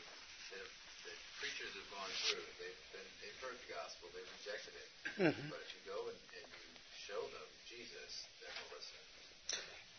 [0.54, 2.46] that, that preachers have gone through.
[2.62, 4.88] They've, been, they've heard the gospel, they've rejected it.
[5.18, 5.50] Mm-hmm.
[5.50, 6.62] But if you go and, and you
[7.10, 8.98] show them Jesus, then they'll listen.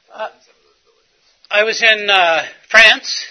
[0.07, 1.23] Uh, in some of those villages.
[1.51, 3.27] I was in uh, France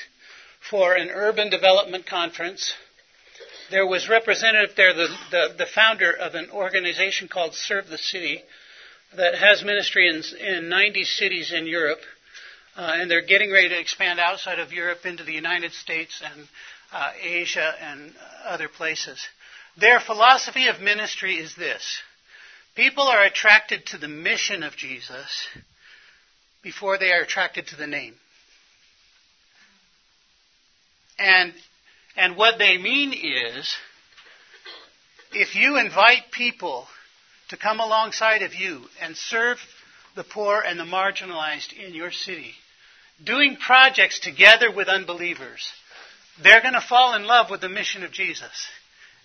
[0.68, 2.76] for an urban development conference.
[3.72, 8.44] There was representative there, the, the, the founder of an organization called Serve the City
[9.16, 12.04] that has ministry in, in 90 cities in Europe.
[12.76, 16.48] Uh, and they're getting ready to expand outside of Europe into the United States and
[16.92, 18.12] uh, Asia and
[18.44, 19.20] other places.
[19.76, 22.02] Their philosophy of ministry is this
[22.74, 25.46] people are attracted to the mission of Jesus
[26.62, 28.14] before they are attracted to the name.
[31.18, 31.52] And,
[32.16, 33.72] and what they mean is,
[35.32, 36.86] if you invite people
[37.50, 39.58] to come alongside of you and serve
[40.16, 42.54] the poor and the marginalized in your city,
[43.22, 45.70] doing projects together with unbelievers,
[46.42, 48.68] they're going to fall in love with the mission of Jesus.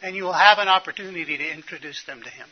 [0.01, 2.47] And you will have an opportunity to introduce them to Him.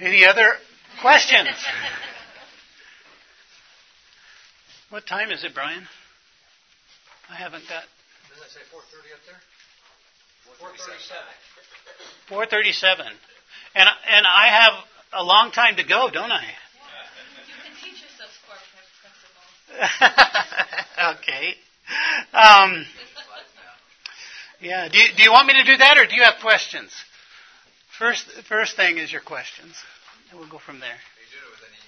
[0.00, 0.12] Amen.
[0.12, 0.54] Any other
[1.00, 1.48] questions?
[4.90, 5.86] what time is it, Brian?
[7.30, 7.84] I haven't got
[8.28, 9.40] Doesn't it say 4:30 up there?
[10.60, 12.28] 4:37.
[12.28, 13.06] 437.
[13.74, 14.74] And and I have
[15.12, 16.42] a long time to go, don't I?
[16.42, 18.56] You can teach us those core
[21.16, 21.54] okay.
[22.32, 22.86] Um,
[24.60, 24.88] yeah.
[24.88, 26.92] Do you, do you want me to do that, or do you have questions?
[27.98, 29.76] First, first thing is your questions,
[30.30, 30.88] and we'll go from there.
[30.88, 31.78] Are you doing it with any,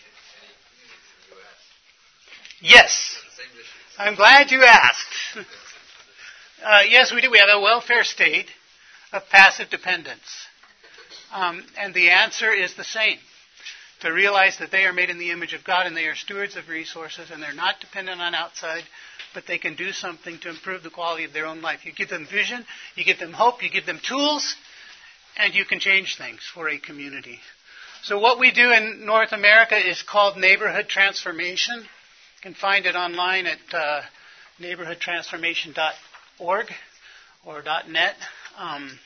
[0.45, 1.59] any communities in the U.S.?
[2.61, 3.17] Yes.
[3.25, 3.99] The same issues.
[3.99, 5.37] I'm glad you asked.
[6.65, 7.31] Uh, yes, we do.
[7.31, 8.47] We have a welfare state
[9.13, 10.47] of passive dependence.
[11.31, 13.19] Um, and the answer is the same
[14.01, 16.57] to realize that they are made in the image of God and they are stewards
[16.57, 18.83] of resources and they're not dependent on outside,
[19.35, 21.85] but they can do something to improve the quality of their own life.
[21.85, 22.65] You give them vision,
[22.97, 24.55] you give them hope, you give them tools,
[25.37, 27.41] and you can change things for a community.
[28.05, 31.81] So, what we do in North America is called neighborhood transformation.
[31.81, 34.01] You can find it online at uh,
[34.61, 35.95] neighborhoodtransformation.org
[36.45, 38.15] or .net.
[38.57, 38.99] Um,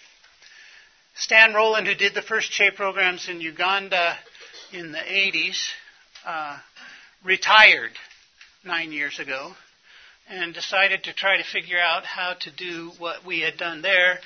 [1.14, 4.16] Stan Rowland, who did the first CHE programs in Uganda
[4.72, 5.56] in the 80s,
[6.26, 6.58] uh,
[7.24, 7.92] retired
[8.64, 9.52] nine years ago
[10.28, 14.18] and decided to try to figure out how to do what we had done there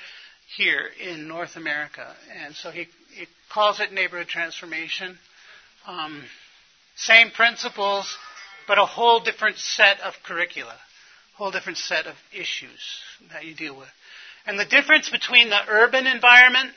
[0.57, 2.15] here in North America.
[2.43, 5.17] And so he, he calls it neighborhood transformation.
[5.87, 6.23] Um,
[6.95, 8.17] same principles,
[8.67, 10.75] but a whole different set of curricula,
[11.35, 13.89] whole different set of issues that you deal with.
[14.45, 16.71] And the difference between the urban environment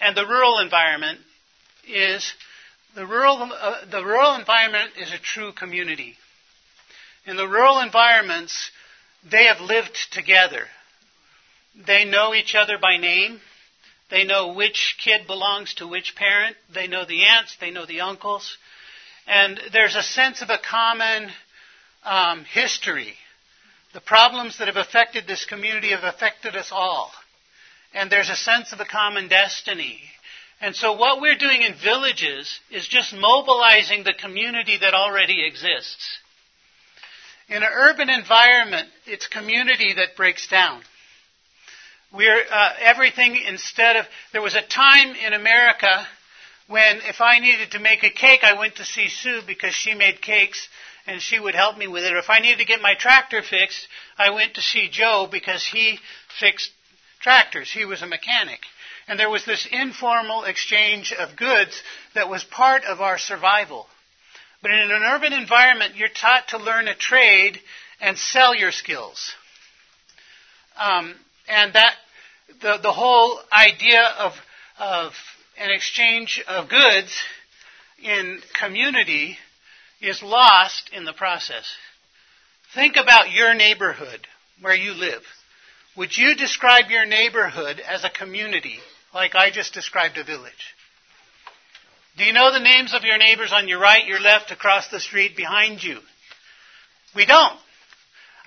[0.00, 1.18] and the rural environment
[1.86, 2.32] is
[2.94, 6.16] the rural, uh, the rural environment is a true community.
[7.26, 8.70] In the rural environments,
[9.28, 10.66] they have lived together.
[11.86, 13.40] They know each other by name.
[14.10, 16.56] They know which kid belongs to which parent.
[16.72, 17.56] They know the aunts.
[17.60, 18.56] They know the uncles.
[19.26, 21.30] And there's a sense of a common
[22.04, 23.14] um, history.
[23.92, 27.12] The problems that have affected this community have affected us all.
[27.94, 30.00] And there's a sense of a common destiny.
[30.60, 36.18] And so what we're doing in villages is just mobilizing the community that already exists.
[37.48, 40.82] In an urban environment, it's community that breaks down.
[42.12, 46.06] We're uh, everything instead of there was a time in America
[46.68, 49.94] when if I needed to make a cake, I went to see Sue because she
[49.94, 50.68] made cakes
[51.06, 52.12] and she would help me with it.
[52.12, 53.86] Or if I needed to get my tractor fixed,
[54.18, 55.98] I went to see Joe because he
[56.38, 56.70] fixed
[57.20, 57.70] tractors.
[57.70, 58.60] He was a mechanic.
[59.08, 61.82] And there was this informal exchange of goods
[62.14, 63.86] that was part of our survival.
[64.62, 67.60] But in an urban environment, you're taught to learn a trade
[68.00, 69.32] and sell your skills.
[70.78, 71.14] Um,
[71.48, 71.96] and that
[72.60, 74.32] the, the whole idea of,
[74.78, 75.12] of
[75.58, 77.12] an exchange of goods
[78.02, 79.36] in community
[80.02, 81.64] is lost in the process.
[82.74, 84.26] Think about your neighborhood
[84.60, 85.22] where you live.
[85.96, 88.78] Would you describe your neighborhood as a community
[89.14, 90.74] like I just described a village?
[92.16, 95.00] Do you know the names of your neighbors on your right, your left, across the
[95.00, 95.98] street, behind you?
[97.14, 97.58] We don't.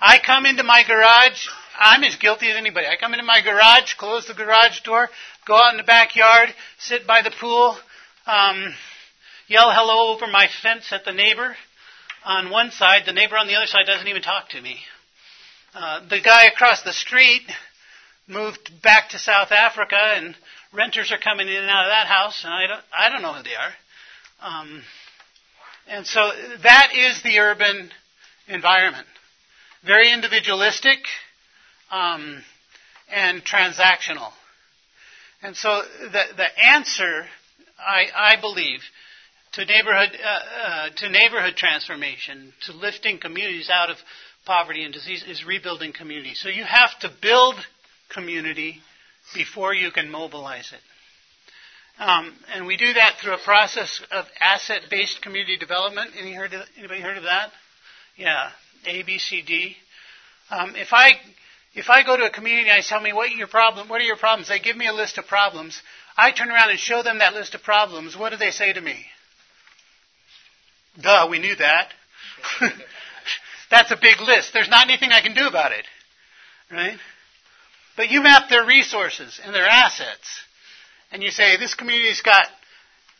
[0.00, 1.46] I come into my garage,
[1.78, 2.86] I'm as guilty as anybody.
[2.86, 5.08] I come into my garage, close the garage door,
[5.46, 6.48] go out in the backyard,
[6.78, 7.76] sit by the pool,
[8.26, 8.74] um,
[9.48, 11.56] yell hello over my fence at the neighbor
[12.24, 13.02] on one side.
[13.06, 14.78] The neighbor on the other side doesn't even talk to me.
[15.74, 17.42] Uh, the guy across the street
[18.26, 20.34] moved back to South Africa, and
[20.72, 23.34] renters are coming in and out of that house, and I don't, I don't know
[23.34, 23.72] who they are.
[24.42, 24.82] Um,
[25.88, 26.30] and so
[26.62, 27.90] that is the urban
[28.48, 29.06] environment.
[29.86, 30.98] Very individualistic
[31.92, 32.42] um,
[33.08, 34.32] and transactional.
[35.42, 37.26] And so the, the answer,
[37.78, 38.80] I, I believe,
[39.56, 43.96] to neighborhood, uh, uh, to neighborhood transformation, to lifting communities out of
[44.44, 46.34] poverty and disease, is rebuilding community.
[46.34, 47.54] So you have to build
[48.10, 48.80] community
[49.34, 52.02] before you can mobilize it.
[52.02, 56.10] Um, and we do that through a process of asset-based community development.
[56.18, 57.50] Any heard of, anybody heard of that?
[58.16, 58.50] Yeah,
[58.86, 59.74] ABCD.
[60.50, 61.12] Um, if I
[61.74, 64.04] if I go to a community and I tell me what your problem, what are
[64.04, 65.80] your problems, they give me a list of problems.
[66.16, 68.16] I turn around and show them that list of problems.
[68.16, 69.06] What do they say to me?
[71.00, 71.88] Duh, we knew that.
[73.70, 74.52] That's a big list.
[74.52, 75.84] There's not anything I can do about it.
[76.70, 76.98] Right?
[77.96, 80.42] But you map their resources and their assets.
[81.10, 82.46] And you say, this community's got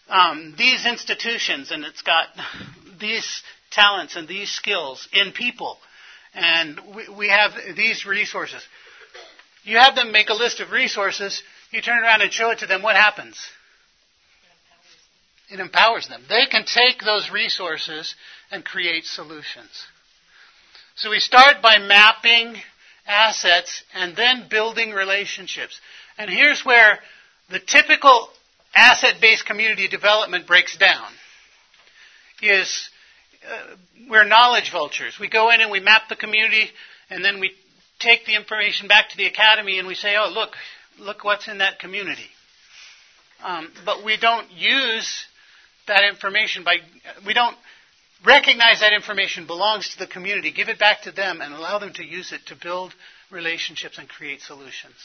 [0.08, 2.26] um, these institutions and it's got
[3.00, 5.78] these talents and these skills in people.
[6.34, 8.62] And we, we have these resources.
[9.64, 11.42] You have them make a list of resources.
[11.70, 12.82] You turn around and show it to them.
[12.82, 13.36] What happens?
[15.48, 16.22] It empowers them.
[16.28, 18.14] They can take those resources
[18.50, 19.86] and create solutions.
[20.96, 22.56] So we start by mapping
[23.06, 25.80] assets and then building relationships.
[26.18, 26.98] And here's where
[27.50, 28.28] the typical
[28.74, 31.12] asset-based community development breaks down.
[32.42, 32.90] Is
[33.48, 33.76] uh,
[34.10, 35.18] we're knowledge vultures.
[35.18, 36.70] We go in and we map the community
[37.08, 37.52] and then we
[37.98, 40.50] take the information back to the academy and we say, oh, look,
[40.98, 42.28] look what's in that community.
[43.44, 45.26] Um, but we don't use
[45.86, 46.76] that information by,
[47.26, 47.56] we don't
[48.24, 51.92] recognize that information belongs to the community, give it back to them, and allow them
[51.94, 52.94] to use it to build
[53.30, 54.96] relationships and create solutions.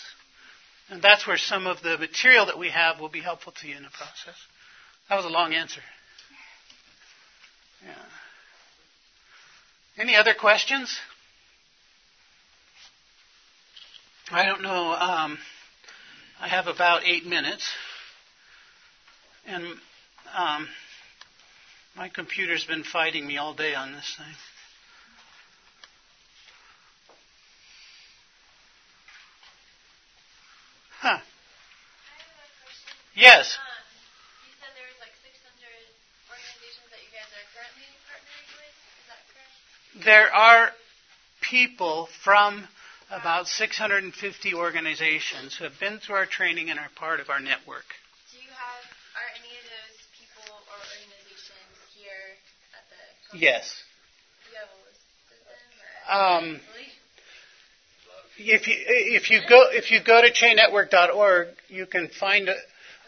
[0.90, 3.76] And that's where some of the material that we have will be helpful to you
[3.78, 4.36] in the process.
[5.10, 5.82] That was a long answer.
[7.86, 7.94] Yeah.
[9.98, 10.98] Any other questions?
[14.32, 14.94] I don't know.
[14.94, 15.38] Um,
[16.40, 17.70] I have about eight minutes.
[19.46, 19.66] And
[20.36, 20.68] um,
[21.96, 24.36] my computer's been fighting me all day on this thing.
[31.02, 31.18] Huh.
[33.16, 33.58] Yes.
[33.58, 33.66] Um,
[34.46, 35.34] you said there was like 600
[36.30, 38.76] organizations that you guys are currently partnering with.
[39.02, 40.06] Is that correct?
[40.06, 40.72] There are
[41.42, 42.70] people from
[43.10, 44.14] about 650
[44.54, 47.90] organizations who have been through our training and are part of our network.
[48.32, 48.86] Do you have
[49.20, 52.40] are any of those people or organizations here
[52.72, 52.96] at the?
[52.96, 53.21] conference?
[53.34, 53.84] Yes.
[56.10, 56.60] Um,
[58.38, 62.56] if you if you go if you go to chenetwork.org, you can find a,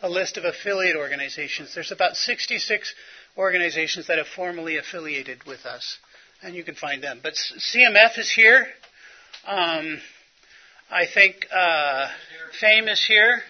[0.02, 1.74] a list of affiliate organizations.
[1.74, 2.94] There's about 66
[3.38, 5.98] organizations that have formally affiliated with us,
[6.42, 7.20] and you can find them.
[7.22, 8.68] But CMF is here.
[9.46, 10.00] Um,
[10.90, 12.08] I think uh,
[12.62, 13.42] FAME is here.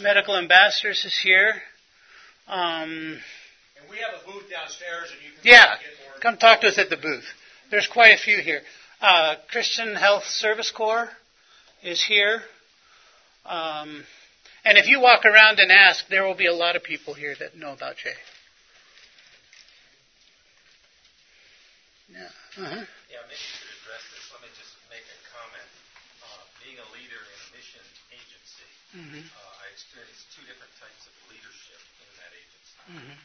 [0.00, 1.54] Medical Ambassadors is here.
[2.46, 3.18] Um,
[3.90, 6.18] we have a booth downstairs, and you can yeah, get more.
[6.20, 7.24] come talk to us at the booth.
[7.70, 8.62] There's quite a few here.
[9.00, 11.08] Uh, Christian Health Service Corps
[11.82, 12.42] is here.
[13.44, 14.04] Um,
[14.64, 17.34] and if you walk around and ask, there will be a lot of people here
[17.38, 18.10] that know about CHE.
[22.10, 22.30] Yeah.
[22.62, 22.82] Uh-huh.
[23.10, 24.24] Yeah, maybe you could address this.
[24.32, 25.68] Let me just make a comment.
[26.22, 27.84] Uh, being a leader in a mission
[28.14, 29.22] agency, Mhm.
[29.26, 33.18] uh, I experienced two different types of leadership in that agency.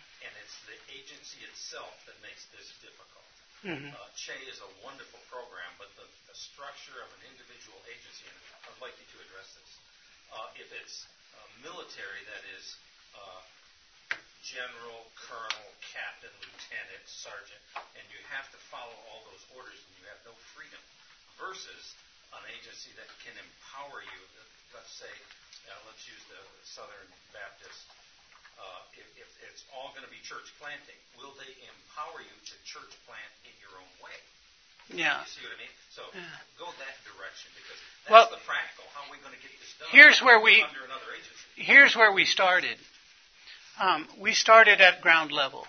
[0.69, 3.27] The agency itself that makes this difficult.
[3.61, 3.93] Mhm.
[3.93, 8.37] Uh, CHE is a wonderful program, but the, the structure of an individual agency, and
[8.65, 9.71] I'd like you to address this.
[10.33, 11.05] Uh, if it's
[11.37, 12.65] uh, military, that is
[13.13, 13.41] uh,
[14.41, 17.61] general, colonel, captain, lieutenant, sergeant,
[17.93, 20.81] and you have to follow all those orders and you have no freedom,
[21.37, 21.93] versus
[22.33, 24.19] an agency that can empower you.
[24.73, 25.11] Let's say,
[25.69, 27.85] uh, let's use the Southern Baptist.
[28.59, 32.53] Uh, if, if it's all going to be church planting, will they empower you to
[32.67, 34.17] church plant in your own way?
[34.91, 35.21] Yeah.
[35.23, 35.75] You see what I mean?
[35.95, 36.25] So Yeah.
[36.59, 38.85] go that direction because that's Well, the practical.
[38.95, 39.89] How are we going to get this done?
[39.91, 41.63] here's where we- under another agency.
[41.63, 42.77] Here's where we started.
[43.79, 45.67] Um, we started at ground level.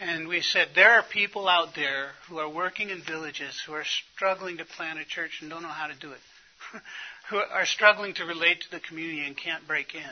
[0.00, 3.84] And we said there are people out there who are working in villages who are
[3.84, 6.20] struggling to plant a church and don't know how to do it,
[7.30, 10.02] who are struggling to relate to the community and can't break in.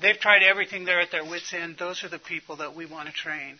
[0.00, 1.76] They've tried everything, they're at their wits' end.
[1.78, 3.58] Those are the people that we want to train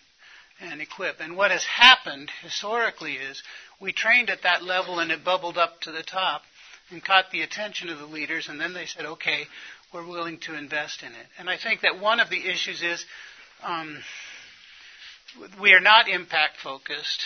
[0.60, 1.20] and equip.
[1.20, 3.42] And what has happened historically is
[3.80, 6.42] we trained at that level and it bubbled up to the top
[6.90, 9.44] and caught the attention of the leaders, and then they said, okay,
[9.92, 11.26] we're willing to invest in it.
[11.38, 13.04] And I think that one of the issues is
[13.62, 13.98] um,
[15.60, 17.24] we are not impact focused,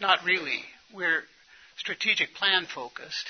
[0.00, 0.62] not really.
[0.94, 1.22] We're
[1.76, 3.26] strategic plan focused.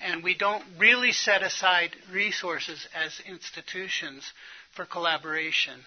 [0.00, 4.30] And we don't really set aside resources as institutions
[4.74, 5.80] for collaboration.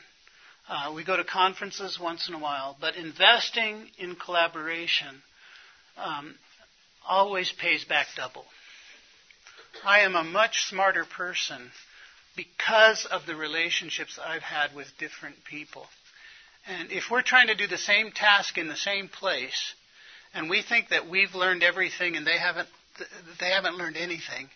[0.70, 5.22] Uh, we go to conferences once in a while, but investing in collaboration
[5.98, 6.36] um,
[7.08, 8.46] always pays back double.
[9.86, 11.72] I am a much smarter person
[12.36, 15.88] because of the relationships I've had with different people.
[16.68, 19.74] And if we're trying to do the same task in the same place,
[20.34, 22.68] and we think that we've learned everything and they haven't,
[23.40, 24.50] they haven't learned anything,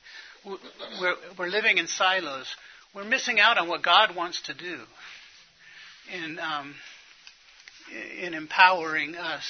[0.45, 2.47] we're, we're living in silos.
[2.93, 4.79] We're missing out on what God wants to do
[6.13, 6.75] in, um,
[8.21, 9.43] in empowering us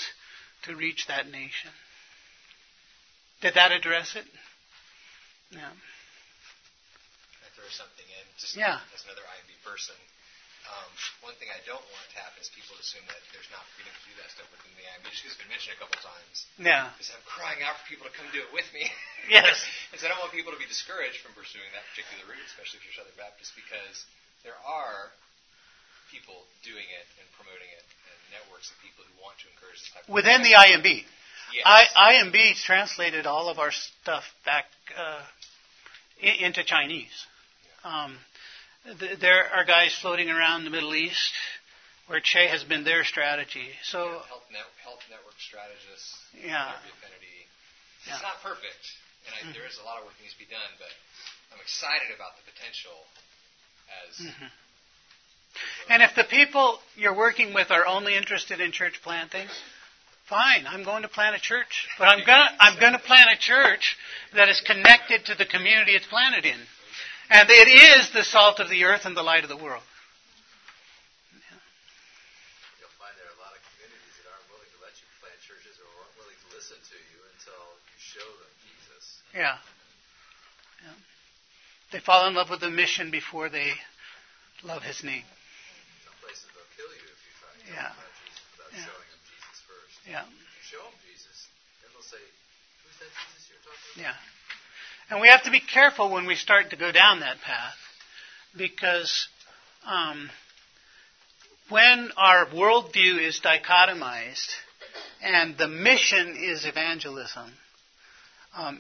[0.64, 1.72] to reach that nation.
[3.42, 4.26] Did that address it?
[5.50, 5.60] Yeah.
[5.60, 5.72] Can
[7.42, 8.26] I throw something in?
[8.39, 8.78] Just Yeah.
[8.94, 9.96] as another IMB person.
[10.70, 10.91] Um,
[11.26, 14.03] one thing I don't want to happen is people assume that there's not freedom to
[14.07, 15.09] do that stuff within the IMB.
[15.09, 16.45] Just 'cause it's been mentioned a couple times.
[16.62, 16.93] Yeah.
[16.95, 18.86] Because I'm crying out for people to come do it with me.
[19.30, 19.53] Yes.
[19.93, 22.89] Because I don't want people to be discouraged from pursuing that particular route, especially if
[22.89, 24.05] you're Southern Baptist, because
[24.41, 25.14] there are
[26.09, 29.91] people doing it and promoting it, and networks of people who want to encourage this
[29.93, 31.05] type of Within the IMB.
[31.53, 31.64] Yes.
[31.68, 34.66] I, IMB translated all of our stuff back
[34.97, 35.22] uh,
[36.22, 37.14] into Chinese.
[37.84, 38.30] Um, th-
[39.19, 41.34] there are guys floating around the Middle East
[42.07, 43.69] where CHE has been their strategy.
[43.84, 46.73] So, health, net, health network strategists, Yeah.
[46.75, 47.47] Affinity.
[48.05, 48.13] Yeah.
[48.13, 48.84] It's not perfect,
[49.27, 49.53] and I, Mhm.
[49.53, 50.91] there is a lot of work that needs to be done, but
[51.53, 53.07] I'm excited about the potential
[54.09, 54.51] as Mhm.
[55.89, 59.47] and if the people you're working with are only interested in church planting,
[60.25, 61.88] fine, I'm going to plant a church.
[61.99, 63.97] But I'm gonna, I'm gonna plant a church
[64.34, 66.67] that is connected to the community it's planted in.
[67.32, 69.88] And it is the salt of the earth and the light of the world.
[72.75, 75.39] You'll find there are a lot of communities that aren't willing to let you plant
[75.39, 79.03] churches or aren't willing to listen to you until you show them Jesus.
[79.32, 79.55] Yeah.
[80.84, 80.91] yeah.
[81.95, 83.79] They fall in love with the mission before they
[84.67, 85.23] love his name.
[86.03, 87.95] Some places they'll kill you if you try to Yeah.
[87.95, 88.91] about Jesus without Yeah.
[88.91, 89.95] showing them Jesus first.
[90.03, 90.27] Yeah.
[90.27, 91.47] If you show them Jesus,
[91.79, 92.19] then they'll say,
[92.84, 94.19] "Who's that Jesus you're talking about?" Yeah.
[95.12, 97.76] And we have to be careful when we start to go down that path
[98.57, 99.28] because
[99.86, 100.30] um,
[101.68, 104.53] when our worldview is dichotomized
[105.22, 107.51] and the mission is evangelism,
[108.55, 108.80] um,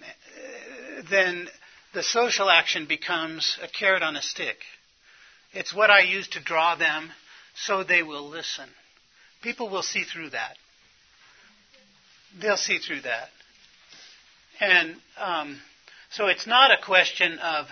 [1.09, 1.49] then
[1.93, 4.59] the social action becomes a carrot on a stick.
[5.51, 7.11] It's what I use to draw them
[7.55, 8.69] so they will listen.
[9.41, 10.55] People will see through that.
[12.39, 13.27] They'll see through that.
[14.61, 15.59] And um,
[16.11, 17.67] so it's not a question of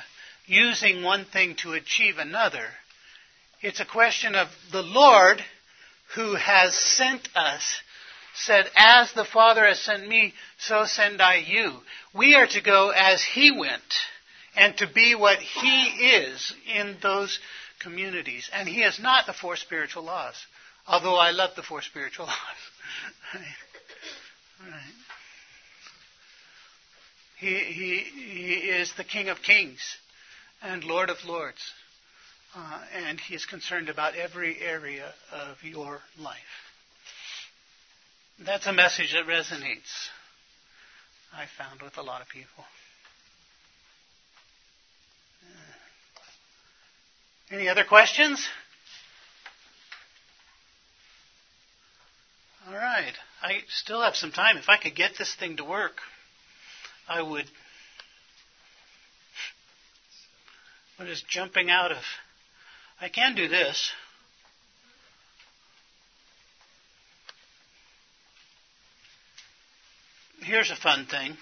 [0.45, 2.65] using one thing to achieve another.
[3.61, 5.43] It's a question of the Lord
[6.15, 7.81] who has sent us
[8.33, 11.73] said, As the Father has sent me, so send I you.
[12.13, 13.81] We are to go as He went
[14.55, 17.39] and to be what He is in those
[17.79, 18.49] communities.
[18.53, 20.35] And He is not the four spiritual laws,
[20.87, 22.25] although I love the four spiritual
[23.33, 23.45] laws.
[27.39, 29.79] He, he, he is the King of Kings
[30.61, 31.61] and Lord of Lords.
[32.53, 36.37] Uh, and he is concerned about every area of your life.
[38.43, 40.09] That's a message that resonates,
[41.33, 42.65] I found, with a lot of people.
[47.51, 48.45] Uh, Any other questions?
[52.67, 53.13] All right.
[53.41, 54.57] I still have some time.
[54.57, 55.97] If I could get this thing to work,
[57.09, 57.45] I would.
[60.97, 61.97] What is jumping out of?
[63.01, 63.91] I can do this.
[70.41, 71.35] Here's a fun thing.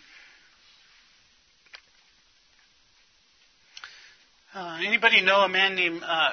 [4.53, 6.29] Uh, anybody know a man named uh,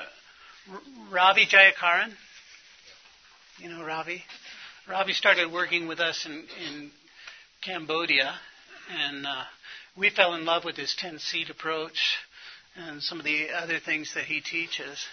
[1.10, 2.12] Ravi Jayakaran?
[3.58, 4.22] You know Ravi?
[4.88, 6.90] Ravi started working with us in, in
[7.62, 8.34] Cambodia,
[8.90, 9.44] and uh,
[9.96, 12.18] we fell in love with his 10 Seed approach
[12.76, 15.06] and some of the other things that he teaches.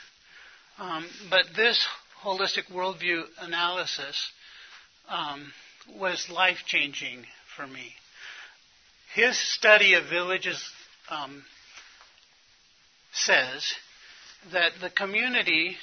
[0.80, 1.86] Um, but this
[2.24, 4.32] holistic worldview analysis
[5.07, 5.51] um,
[5.99, 7.93] was life changing for me.
[9.13, 10.63] His study of villages
[11.09, 11.43] um,
[13.13, 13.74] says
[14.51, 15.76] that the community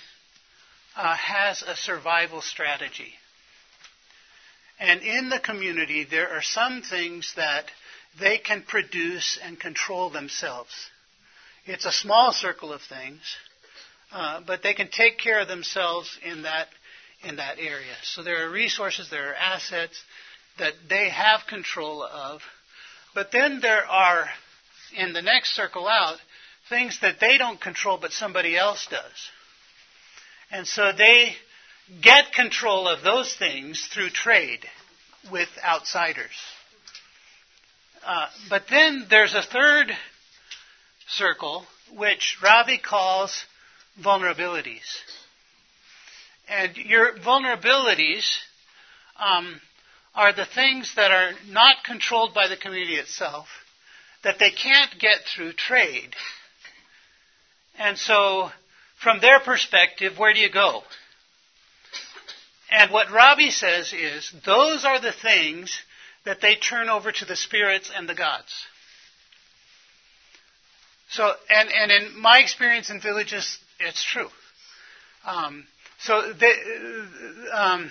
[0.96, 3.14] uh, has a survival strategy.
[4.80, 7.64] And in the community, there are some things that
[8.20, 10.72] they can produce and control themselves.
[11.66, 13.20] It's a small circle of things,
[14.12, 16.68] uh, but they can take care of themselves in that
[17.24, 17.94] in that area.
[18.04, 20.00] So there are resources, there are assets
[20.58, 22.40] that they have control of,
[23.14, 24.26] but then there are
[24.96, 26.18] in the next circle out
[26.68, 29.30] things that they don't control but somebody else does.
[30.50, 31.34] And so they
[32.02, 34.64] get control of those things through trade
[35.30, 36.36] with outsiders.
[38.06, 39.90] Uh, but then there's a third
[41.08, 41.64] circle,
[41.96, 43.44] which Ravi calls
[44.00, 44.98] vulnerabilities.
[46.48, 48.24] And your vulnerabilities
[49.18, 49.60] um,
[50.14, 53.46] are the things that are not controlled by the community itself,
[54.24, 56.14] that they can't get through trade.
[57.78, 58.50] And so,
[59.02, 60.82] from their perspective, where do you go?
[62.70, 65.80] And what Ravi says is those are the things
[66.24, 68.52] that they turn over to the spirits and the gods.
[71.10, 74.28] So, and, and in my experience in villages, it's true.
[75.24, 75.66] Um,
[76.00, 76.52] so, they,
[77.52, 77.90] um,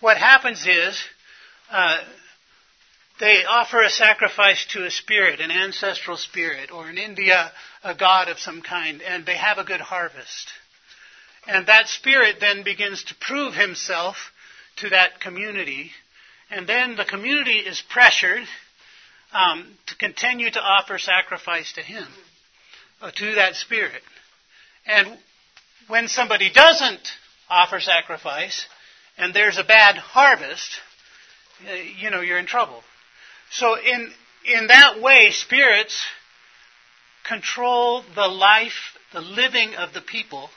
[0.00, 1.02] what happens is
[1.70, 1.98] uh,
[3.20, 7.50] they offer a sacrifice to a spirit, an ancestral spirit, or in India,
[7.82, 10.52] a god of some kind, and they have a good harvest.
[11.48, 14.16] And that spirit then begins to prove himself
[14.76, 15.90] to that community.
[16.50, 18.42] And then the community is pressured
[19.32, 22.06] um, to continue to offer sacrifice to him,
[23.00, 24.02] uh, to that spirit.
[24.86, 25.18] And
[25.88, 27.08] when somebody doesn't
[27.48, 28.66] offer sacrifice,
[29.16, 30.80] and there's a bad harvest,
[31.66, 32.82] uh, you know, you're in trouble.
[33.52, 34.12] So in,
[34.44, 35.98] in that way, spirits
[37.26, 40.50] control the life, the living of the people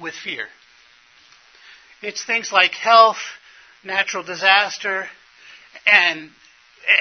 [0.00, 0.46] with fear.
[2.02, 3.18] It's things like health,
[3.84, 5.06] natural disaster,
[5.86, 6.30] and,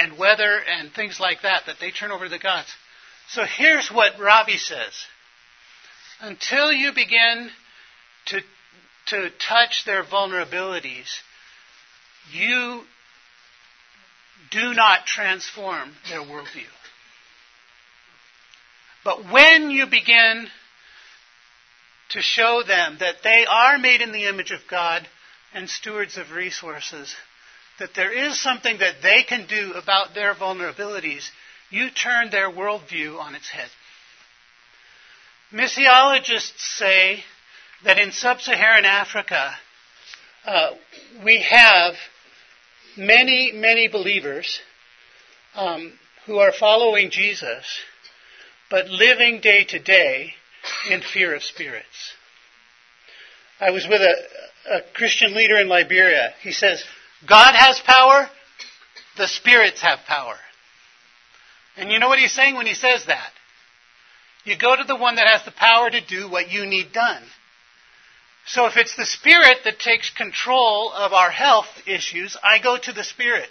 [0.02, 2.74] and weather, and things like that that they turn over to the gods.
[3.30, 4.94] So here's what Ravi says.
[6.22, 7.50] Until you begin
[8.28, 8.42] to,
[9.08, 11.10] to touch their vulnerabilities,
[12.32, 12.82] you
[14.52, 16.66] do not transform their worldview.
[19.04, 20.48] But when you begin
[22.10, 25.08] to show them that they are made in the image of God
[25.54, 27.16] and stewards of resources,
[27.80, 31.28] that there is something that they can do about their vulnerabilities,
[31.70, 33.70] you turn their worldview on its head.
[35.52, 37.24] Missiologists say
[37.84, 39.56] that in sub Saharan Africa,
[40.46, 40.72] uh,
[41.24, 41.96] we have
[42.98, 44.60] many, many believers
[45.56, 45.94] um,
[46.26, 47.66] who are following Jesus,
[48.70, 50.34] but living day to day
[50.90, 52.14] in fear of spirits.
[53.60, 56.34] I was with a, a Christian leader in Liberia.
[56.42, 56.84] He says,
[57.28, 58.30] God has power,
[59.18, 60.36] the spirits have power.
[61.78, 63.32] And you know what he's saying when he says that?
[64.44, 67.24] You go to the one that has the power to do what you need done.
[68.46, 72.92] So if it's the spirit that takes control of our health issues, I go to
[72.94, 73.50] the spirit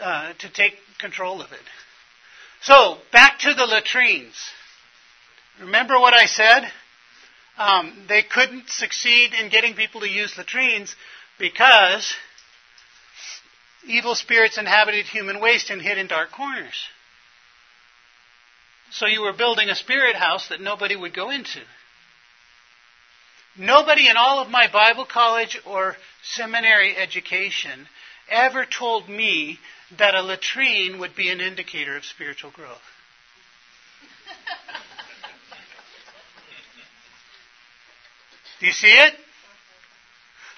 [0.00, 1.58] uh, to take control of it.
[2.60, 4.34] So back to the latrines.
[5.60, 6.70] Remember what I said?
[7.58, 10.94] Um, they couldn't succeed in getting people to use latrines
[11.38, 12.14] because
[13.86, 16.86] evil spirits inhabited human waste and hid in dark corners.
[18.90, 21.60] So you were building a spirit house that nobody would go into.
[23.58, 27.88] Nobody in all of my Bible college or seminary education
[28.28, 29.58] ever told me
[29.98, 32.82] that a latrine would be an indicator of spiritual growth.
[38.60, 39.14] Do you see it?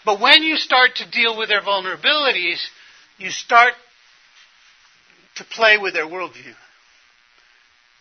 [0.05, 2.61] But when you start to deal with their vulnerabilities,
[3.19, 3.75] you start
[5.37, 6.55] to play with their worldview.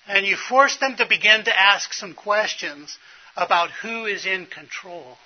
[0.07, 2.97] And you force them to begin to ask some questions
[3.35, 5.17] about who is in control.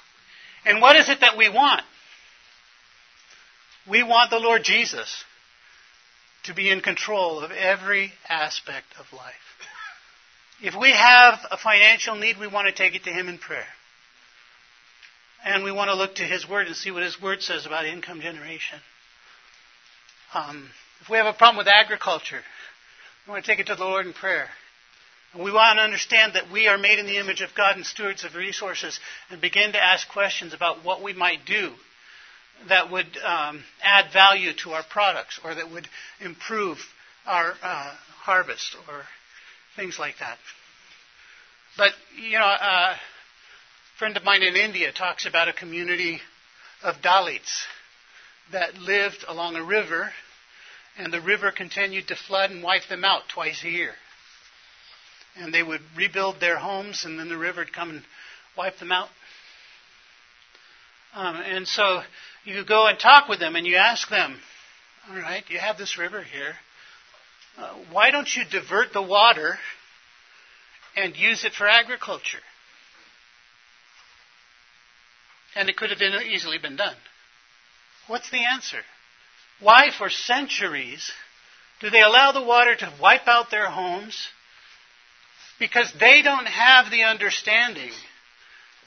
[0.65, 1.83] And what is it that we want?
[3.89, 5.23] We want the Lord Jesus
[6.43, 9.33] to be in control of every aspect of life.
[10.61, 13.65] If we have a financial need, we want to take it to Him in prayer.
[15.43, 17.85] And we want to look to His Word and see what His Word says about
[17.85, 18.79] income generation.
[20.33, 20.69] Um,
[21.01, 22.41] if we have a problem with agriculture,
[23.25, 24.47] we want to take it to the Lord in prayer.
[25.33, 27.85] And we want to understand that we are made in the image of God and
[27.85, 31.71] stewards of resources and begin to ask questions about what we might do
[32.67, 35.87] that would um, add value to our products or that would
[36.19, 36.77] improve
[37.25, 39.03] our uh, harvest or
[39.75, 40.37] things like that.
[41.77, 42.95] But, you know, uh,
[44.01, 46.19] friend of mine in India talks about a community
[46.81, 47.65] of Dalits
[48.51, 50.11] that lived along a river,
[50.97, 53.91] and the river continued to flood and wipe them out twice a year.
[55.35, 58.01] And they would rebuild their homes, and then the river would come and
[58.57, 59.09] wipe them out.
[61.13, 62.01] Um, and so
[62.43, 64.35] you go and talk with them, and you ask them,
[65.11, 66.55] all right, you have this river here.
[67.55, 69.59] Uh, why don't you divert the water
[70.95, 72.39] and use it for agriculture?
[75.55, 76.95] And it could have been easily been done.
[78.07, 78.79] What's the answer?
[79.59, 81.11] Why, for centuries,
[81.79, 84.29] do they allow the water to wipe out their homes?
[85.59, 87.91] Because they don't have the understanding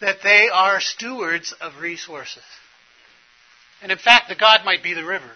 [0.01, 2.43] that they are stewards of resources.
[3.83, 5.31] And in fact, the God might be the river.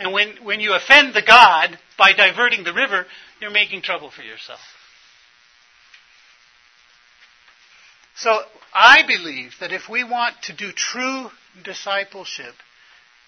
[0.00, 3.06] And when, when you offend the God by diverting the river,
[3.38, 4.60] you're making trouble for yourself.
[8.20, 8.42] So
[8.74, 11.30] I believe that if we want to do true
[11.64, 12.54] discipleship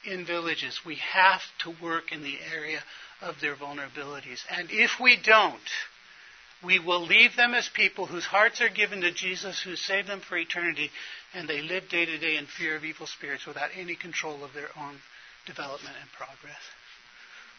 [0.04, 2.80] in villages, we have to work in the area
[3.22, 4.40] of their vulnerabilities.
[4.50, 5.60] And if we don't,
[6.62, 10.20] we will leave them as people whose hearts are given to Jesus, who saved them
[10.20, 10.90] for eternity,
[11.32, 14.52] and they live day to day in fear of evil spirits without any control of
[14.52, 14.96] their own
[15.46, 16.60] development and progress.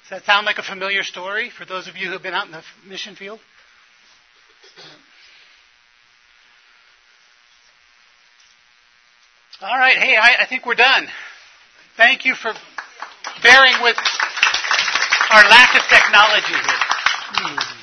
[0.03, 2.45] Does that sound like a familiar story for those of you who have been out
[2.45, 3.39] in the mission field?
[9.63, 11.07] All right, hey, I, I think we're done.
[11.95, 12.51] Thank you for
[13.41, 13.95] bearing with
[15.31, 16.83] our lack of technology here.
[17.31, 17.82] Hmm.